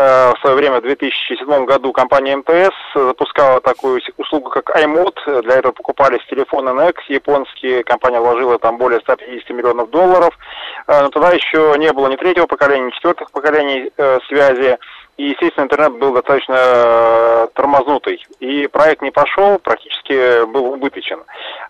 [0.00, 5.42] Э, в свое время, в 2007 году, компания МТС запускала такую услугу, как iMod.
[5.42, 7.82] Для этого покупались телефоны NEX японские.
[7.82, 10.38] Компания вложила там более 150 миллионов долларов.
[10.86, 14.78] Э, но тогда еще не было ни третьего поколения, ни четвертых поколений э, связи.
[15.18, 18.24] И, естественно, интернет был достаточно э, тормознутый.
[18.38, 21.24] И проект не пошел, практически был убыточен.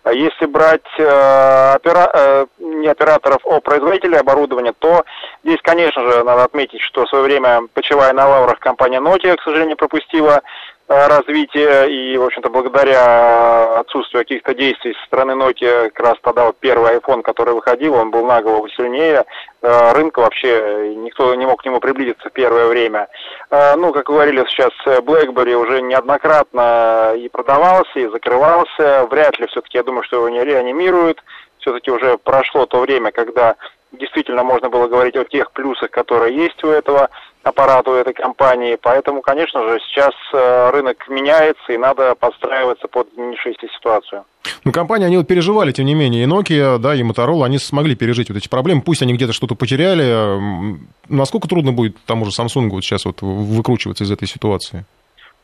[0.04, 2.10] А если брать э, опера...
[2.12, 5.04] э, не операторов, а производителей оборудования, то
[5.44, 9.42] здесь, конечно же, надо отметить, что в свое время, почивая на лаврах, компания Nokia, к
[9.42, 10.42] сожалению, пропустила
[10.88, 16.56] развития, и, в общем-то, благодаря отсутствию каких-то действий со стороны Nokia, как раз тогда вот
[16.58, 19.24] первый iPhone, который выходил, он был на голову сильнее,
[19.60, 23.08] э, рынка вообще никто не мог к нему приблизиться в первое время.
[23.50, 29.76] Э, ну, как говорили сейчас, BlackBerry уже неоднократно и продавался, и закрывался, вряд ли все-таки,
[29.76, 31.22] я думаю, что его не реанимируют,
[31.58, 33.56] все-таки уже прошло то время, когда
[33.92, 37.08] действительно можно было говорить о тех плюсах, которые есть у этого
[37.42, 38.78] аппарату этой компании.
[38.80, 44.24] Поэтому, конечно же, сейчас э, рынок меняется, и надо подстраиваться под изменившуюся ситуацию.
[44.64, 47.94] Ну, компании, они вот переживали, тем не менее, и Nokia, да, и Motorola, они смогли
[47.94, 50.78] пережить вот эти проблемы, пусть они где-то что-то потеряли.
[51.08, 54.84] Насколько трудно будет тому же Samsung вот сейчас вот выкручиваться из этой ситуации?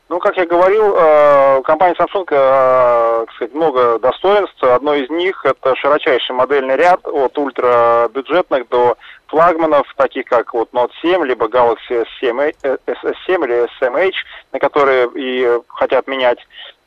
[0.07, 4.63] Ну, как я говорил, э, компания Samsung, э, так сказать, много достоинств.
[4.63, 10.91] Одно из них– это широчайший модельный ряд от ультрабюджетных до флагманов, таких как вот Note
[11.01, 14.13] 7, либо Galaxy S7, S7 или S7H,
[14.53, 16.37] на которые и хотят менять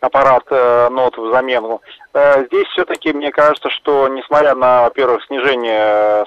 [0.00, 1.82] аппарат э, Note в замену.
[2.14, 6.24] Здесь все-таки мне кажется, что несмотря на, во-первых, снижение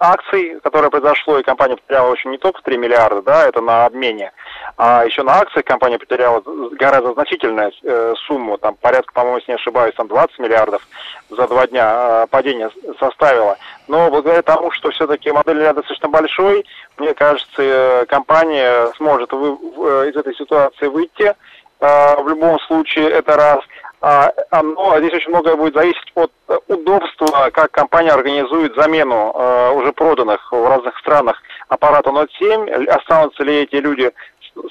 [0.00, 4.32] акций, которое произошло, и компания потеряла очень не только 3 миллиарда, да, это на обмене,
[4.76, 6.42] а еще на акциях компания потеряла
[6.72, 10.86] гораздо значительную э, сумму, там порядка, по-моему, если не ошибаюсь, там 20 миллиардов
[11.28, 13.58] за два дня э, падение составило.
[13.88, 16.64] Но благодаря тому, что все-таки модель ряда достаточно большой,
[16.96, 21.34] мне кажется, э, компания сможет вы, э, из этой ситуации выйти.
[21.80, 23.60] Э, в любом случае, это раз–
[24.02, 26.32] а, оно, здесь очень многое будет зависеть от
[26.68, 31.36] удобства, как компания организует замену э, уже проданных в разных странах
[31.68, 32.86] аппарата Note 7.
[32.86, 34.10] Останутся ли эти люди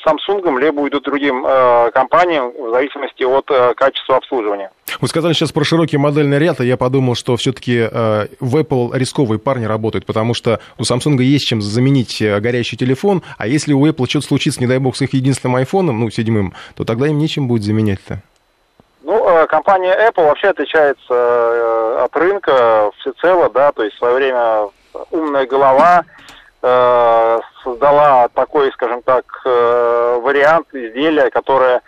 [0.05, 4.71] Samsung, либо уйдут другим э, компаниям в зависимости от э, качества обслуживания.
[5.01, 8.91] Вы сказали сейчас про широкий модельный ряд, и я подумал, что все-таки э, в Apple
[8.93, 13.73] рисковые парни работают, потому что у Samsung есть чем заменить э, горящий телефон, а если
[13.73, 17.07] у Apple что-то случится, не дай бог, с их единственным айфоном, ну, седьмым, то тогда
[17.07, 18.21] им нечем будет заменять-то.
[19.03, 24.15] Ну, э, компания Apple вообще отличается э, от рынка всецело, да, то есть в свое
[24.15, 24.69] время
[25.11, 26.03] умная голова
[26.61, 31.81] создала такой, скажем так, вариант изделия, которое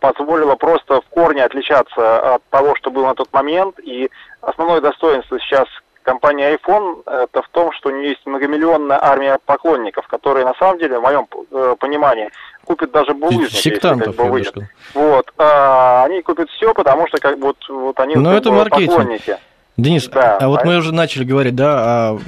[0.00, 4.10] позволило просто в корне отличаться от того, что было на тот момент, и
[4.42, 5.66] основное достоинство сейчас
[6.02, 10.78] компании iPhone, это в том, что у нее есть многомиллионная армия поклонников, которые на самом
[10.78, 12.30] деле, в моем э, понимании,
[12.64, 13.54] купят даже булыжники.
[13.54, 14.54] Сектантов, если, как бы, выйдет.
[14.94, 15.32] Вот.
[15.38, 18.90] А, они купят все, потому что как бы вот, вот они Но это бы, маркетинг.
[18.90, 19.36] поклонники.
[19.76, 22.18] Денис, Да, а вот а- мы уже начали говорить, да, а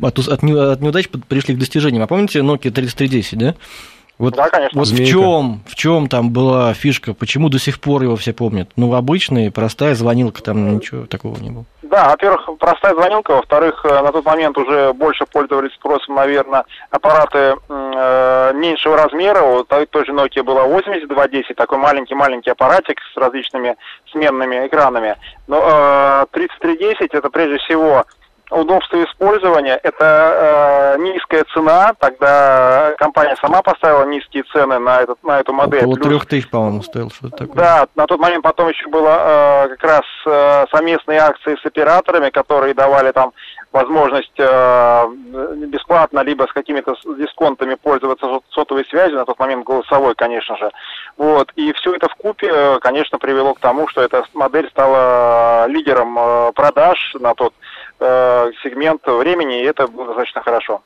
[0.00, 2.02] от, ус- от не- от неудач пришли к достижениям.
[2.02, 3.54] А помните Nokia 3310, да?
[4.18, 4.78] Вот, Да, конечно.
[4.78, 8.70] вот в чем, в чем там была фишка, почему до сих пор его все помнят?
[8.76, 11.64] Ну, обычная, простая звонилка, там ничего такого не было.
[11.82, 17.56] Да, во-первых, простая звонилка, во-вторых, э, на тот момент уже больше пользовались спросом, наверное, аппараты
[17.68, 19.42] э, меньшего размера.
[19.42, 23.76] Вот той, той же Nokia было 8210, такой маленький-маленький аппаратик с различными
[24.12, 25.16] сменными экранами.
[25.46, 28.04] Но э, 3310 это прежде всего
[28.50, 35.40] удобство использования, это э, низкая цена, тогда компания сама поставила низкие цены на, этот, на
[35.40, 35.80] эту модель.
[35.80, 37.56] Около Плюс- трех тысяч, по-моему, стоил что-то такое.
[37.56, 42.30] да, на тот момент потом еще было э, как раз э, совместные акции с операторами,
[42.30, 43.32] которые давали там
[43.72, 45.06] возможность э,
[45.66, 50.70] бесплатно, либо с какими-то дисконтами пользоваться сот- сотовой связью, на тот момент голосовой, конечно же.
[51.16, 51.52] Вот.
[51.56, 56.52] И все это в купе, конечно, привело к тому, что эта модель стала лидером э,
[56.52, 57.52] продаж на тот
[58.00, 60.82] э, сегмент времени, и это было достаточно хорошо.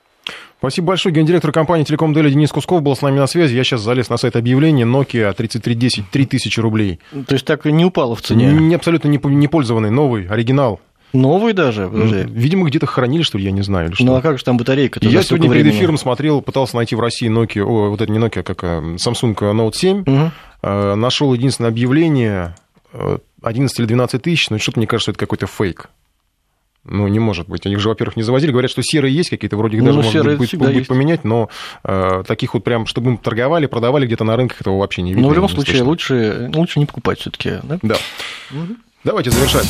[0.59, 1.15] Спасибо большое.
[1.15, 3.57] Гендиректор компании Телеком Дели Денис Кусков был с нами на связи.
[3.57, 4.85] Я сейчас залез на сайт объявления.
[4.85, 7.01] Nokia 3310, 3000 рублей.
[7.27, 8.53] То есть так и не упало в цене.
[8.53, 10.81] Не, абсолютно не, не пользованный, новый, оригинал.
[11.13, 12.25] Новый даже, подожди.
[12.29, 13.89] Видимо, где-то хранили, что ли, я не знаю.
[13.89, 14.05] Или что.
[14.05, 15.01] Ну а как же там батарейка?
[15.03, 18.43] Я сегодня перед эфиром смотрел, пытался найти в России Nokia, о, вот это не Nokia,
[18.43, 20.05] как э, Samsung Note 7.
[20.07, 20.31] Мгм.
[20.63, 22.55] Э, Нашел единственное объявление,
[22.93, 25.89] э, 11 или 12 тысяч, но что-то мне кажется, это какой-то фейк.
[26.85, 27.67] Ну, не может быть.
[27.67, 28.51] Они же, во-первых, не завозили.
[28.53, 30.89] Говорят, что серые есть какие-то, вроде их Ну, даже можно будет, будет есть.
[30.89, 31.51] поменять, но
[31.85, 35.25] э, таких вот прям, чтобы им торговали, продавали где-то на рынках, этого вообще не видно.
[35.25, 35.89] Но в любом случае слышно.
[35.89, 37.79] лучше, лучше не покупать все-таки, да?
[37.83, 37.97] Да.
[39.05, 39.69] Давайте завершать.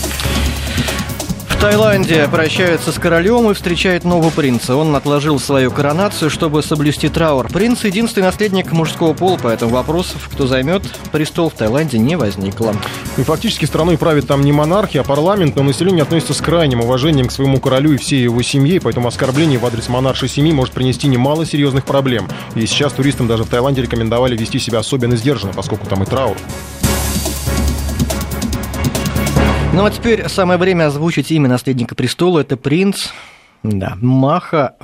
[1.61, 4.76] Таиланде прощаются с королем и встречает нового принца.
[4.76, 7.48] Он отложил свою коронацию, чтобы соблюсти траур.
[7.48, 10.82] Принц– единственный наследник мужского пола, поэтому вопросов, кто займет
[11.12, 12.74] престол в Таиланде, не возникло.
[13.18, 17.28] И фактически страной правит там не монархия, а парламент, но население относится с крайним уважением
[17.28, 21.08] к своему королю и всей его семье, поэтому оскорбление в адрес монаршей семьи может принести
[21.08, 22.26] немало серьезных проблем.
[22.54, 26.38] И сейчас туристам даже в Таиланде рекомендовали вести себя особенно сдержанно, поскольку там и траур.
[29.72, 32.40] Ну а теперь самое время озвучить имя наследника престола.
[32.40, 33.10] Это принц
[33.62, 34.76] да, Маха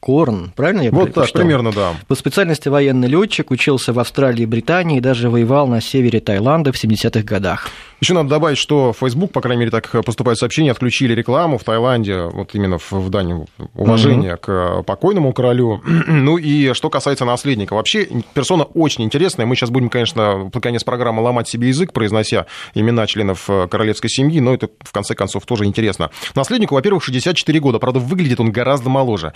[0.00, 0.52] Вачералонгкорн.
[0.56, 1.42] Правильно я Вот так, прочитал?
[1.42, 1.94] примерно, да.
[2.08, 6.72] По специальности военный летчик, учился в Австралии и Британии и даже воевал на севере Таиланда
[6.72, 7.68] в 70-х годах.
[8.00, 12.22] Еще надо добавить, что Facebook, по крайней мере, так поступают сообщения, отключили рекламу в Таиланде,
[12.22, 13.44] вот именно в, в дань
[13.74, 15.82] уважения к покойному королю.
[16.06, 17.74] ну и что касается наследника.
[17.74, 19.44] Вообще, персона очень интересная.
[19.44, 24.08] Мы сейчас будем, конечно, под конец программы ломать себе язык, произнося имена членов э, королевской
[24.08, 26.10] семьи, но это, в конце концов, тоже интересно.
[26.34, 29.34] Наследнику, во-первых, 64 года, правда, выглядит он гораздо моложе.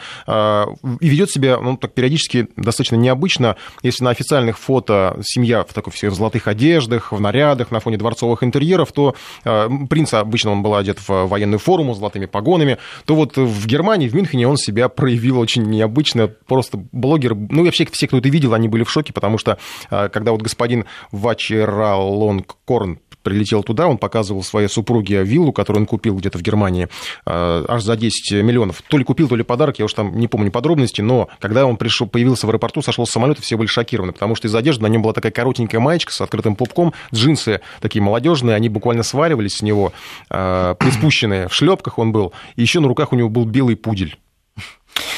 [1.01, 3.57] И ведет себя, ну, так периодически достаточно необычно.
[3.83, 8.43] Если на официальных фото семья в такой всех золотых одеждах, в нарядах, на фоне дворцовых
[8.43, 13.15] интерьеров, то э, принц обычно он был одет в военную форму с золотыми погонами, то
[13.15, 16.29] вот в Германии, в Мюнхене он себя проявил очень необычно.
[16.29, 19.59] Просто блогеры, ну и вообще все, кто это видел, они были в шоке, потому что
[19.91, 26.17] э, когда вот господин Вачералонгкорн прилетел туда, он показывал своей супруге виллу, которую он купил
[26.17, 26.89] где-то в Германии,
[27.27, 28.83] э, аж за 10 миллионов.
[28.83, 31.77] То ли купил, то ли подарок, я уж там не помню подробности, но когда он
[31.77, 34.89] пришел, появился в аэропорту, сошел с самолета, все были шокированы, потому что из одежды на
[34.89, 39.63] нем была такая коротенькая маечка с открытым пупком, джинсы такие молодежные, они буквально сваривались с
[39.63, 39.93] него,
[40.31, 44.17] э, приспущенные, в шлепках он был, и еще на руках у него был белый пудель.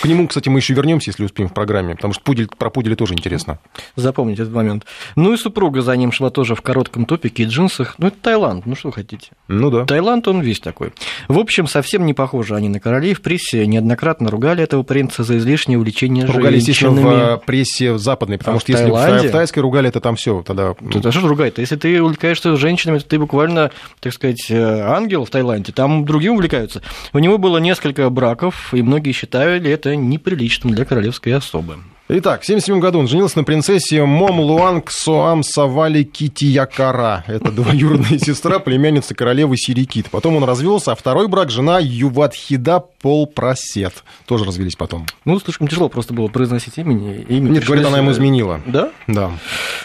[0.03, 2.97] К нему, кстати, мы еще вернемся, если успеем в программе, потому что пудель, про пуделя
[2.97, 3.59] тоже интересно.
[3.97, 4.85] Запомните этот момент.
[5.17, 7.95] Ну и супруга за ним шла тоже в коротком топике и джинсах.
[7.99, 9.29] Ну, это Таиланд, ну что вы хотите.
[9.49, 9.85] Ну да.
[9.85, 10.93] Таиланд, он весь такой.
[11.29, 13.15] В общем, совсем не похожи они на королей.
[13.15, 17.37] В прессе неоднократно ругали этого принца за излишнее увлечение Ругали, женщинами.
[17.37, 19.29] в прессе западной, потому А что в если в Таиланде?
[19.29, 20.75] в тайской ругали, это там все, тогда...
[20.75, 21.61] Тут, а что ругать-то?
[21.61, 23.71] Если ты увлекаешься женщинами, то ты буквально,
[24.01, 25.73] так сказать, э, ангел в Таиланде.
[25.73, 26.83] Там другим увлекаются.
[27.13, 31.79] У него было несколько браков, и многие считали это неприличным для королевской особы.
[32.09, 37.25] Итак, в 1977 году он женился на принцессе Мом Луанг Соам Савали Китиякара.
[37.27, 40.09] Это двоюродная сестра, племянница королевы Сирикит.
[40.11, 44.05] Потом он развелся, а второй брак жена Юватхида Полпросет.
[44.27, 45.07] Тоже развелись потом.
[45.25, 47.27] Ну, слишком тяжело просто было произносить имени.
[47.29, 48.61] имя Нет, говорит, она ему изменила.
[48.67, 48.93] Да?
[49.09, 49.33] Да.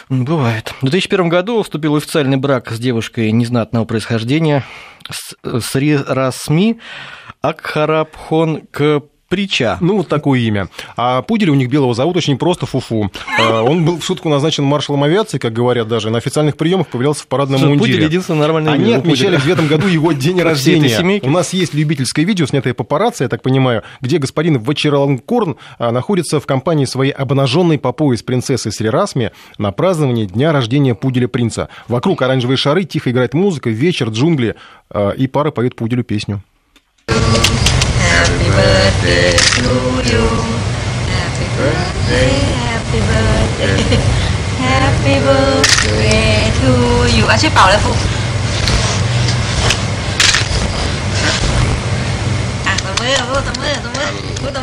[0.08, 0.74] Ну, Бывает.
[0.80, 4.64] В 2001 году вступил официальный брак с девушкой незнатного происхождения
[5.10, 5.34] с,
[6.06, 6.78] Расми
[7.40, 8.62] Акхарабхон
[9.32, 9.78] Прича.
[9.80, 10.68] Ну, вот такое имя.
[10.94, 13.10] А пудель у них белого зовут очень просто Фуфу.
[13.40, 16.10] А, Он был в шутку назначен маршалом авиации, как говорят даже.
[16.10, 18.04] На официальных приемах появлялся в парадном Что, Пудель мундире.
[18.04, 21.18] единственное нормальное Они отмечали в этом году его день рождения.
[21.22, 26.38] У нас есть любительское видео, снятое папарацци, я так понимаю, где господин Вачираланкорн а, находится
[26.38, 31.70] в компании своей обнаженной по пояс принцессы Срирасми на праздновании дня рождения пуделя принца.
[31.88, 34.56] Вокруг оранжевые шары, тихо играет музыка, вечер, джунгли,
[34.90, 36.42] а, и пара поет пуделю песню.
[38.22, 39.74] Happy birthday to
[40.06, 40.22] you.
[41.10, 43.98] Happy birthday, happy birthday.
[44.62, 46.70] Happy birthday to
[47.18, 47.26] you.
[47.28, 47.92] À, chết bảo là phụ.
[52.64, 53.92] À, tầm mưa, tầm mưa, tầm
[54.42, 54.62] mưa, tầm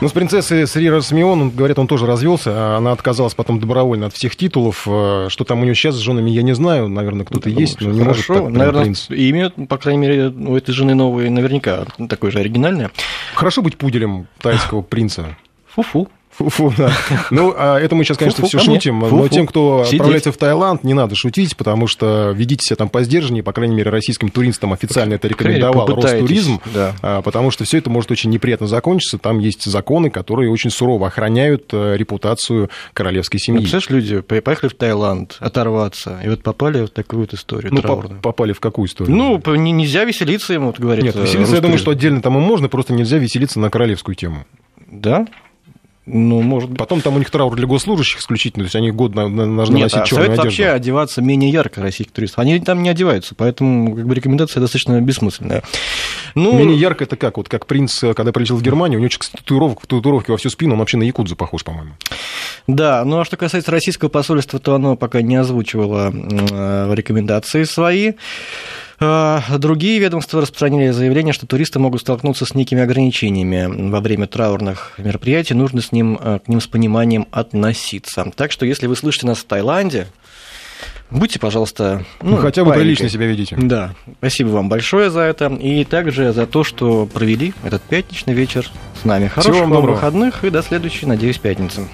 [0.00, 4.06] Ну, с принцессой Сри Расмион, он, говорят, он тоже развелся, а она отказалась потом добровольно
[4.06, 4.86] от всех титулов.
[4.86, 6.88] Э, Что там у нее сейчас с женами, я не знаю.
[6.88, 9.10] Наверное, кто-то есть, но не может Хорошо, так прям наверное, принц.
[9.10, 12.92] имя, по крайней мере, у этой жены новой наверняка такое же оригинальное.
[13.34, 15.36] Хорошо быть пуделем тайского принца.
[15.74, 16.08] Фу-фу.
[16.38, 16.92] Фу-фу, да.
[17.30, 19.28] Ну, а это мы сейчас, конечно, Фу-фу все шутим, но Фу-фу.
[19.28, 19.94] тем, кто Сидеть.
[20.00, 23.74] отправляется в Таиланд, не надо шутить, потому что ведите себя там по сдержаннее, по крайней
[23.74, 26.94] мере, российским туристам официально это рекомендовал Ростуризм, да.
[27.02, 29.18] а, потому что все это может очень неприятно закончиться.
[29.18, 33.60] Там есть законы, которые очень сурово охраняют э, репутацию королевской Ну, семьи.
[33.60, 37.80] представляешь, люди по- поехали в Таиланд оторваться, и вот попали в такую вот историю Ну,
[37.82, 38.20] траурную.
[38.20, 39.16] попали в какую историю?
[39.16, 41.04] Ну, нельзя веселиться ему, вот говорит.
[41.04, 44.14] Нет, э, веселиться, я думаю, что отдельно там и можно, просто нельзя веселиться на королевскую
[44.14, 44.46] тему.
[44.90, 45.26] Да?
[46.10, 46.78] Ну, может быть.
[46.78, 49.76] Потом там у них траур для госслужащих исключительно, то есть они год на- на- должны
[49.76, 50.42] Нет, носить черную совет одежду.
[50.44, 52.38] вообще одеваться менее ярко российских туристов.
[52.38, 55.62] Они там не одеваются, поэтому как бы, рекомендация достаточно бессмысленная.
[56.34, 57.36] Ну, Менее ярко это как?
[57.36, 60.78] Вот как принц, когда прилетел в Германию, у него татуировка, татуировки во всю спину, он
[60.78, 61.92] вообще на якудзу похож, по-моему.
[62.66, 68.12] Да, ну а что касается российского посольства, то оно пока не озвучивало э, рекомендации свои.
[69.00, 74.94] А Другие ведомства распространили заявление, что туристы могут столкнуться с некими ограничениями во время траурных
[74.98, 78.30] мероприятий, нужно с ним, э, к ним с пониманием относиться.
[78.34, 80.08] Так что, если вы слышите нас в Таиланде,
[81.10, 82.82] будьте, пожалуйста, Ну, хотя бы паинькой.
[82.86, 83.56] прилично себя ведите.
[83.56, 85.46] Да, спасибо вам большое за это.
[85.46, 88.68] И также за то, что провели этот пятничный вечер
[89.00, 89.28] с нами.
[89.28, 89.94] Хороших вам вам доброго.
[89.94, 91.86] выходных и до следующей, надеюсь, пятницы.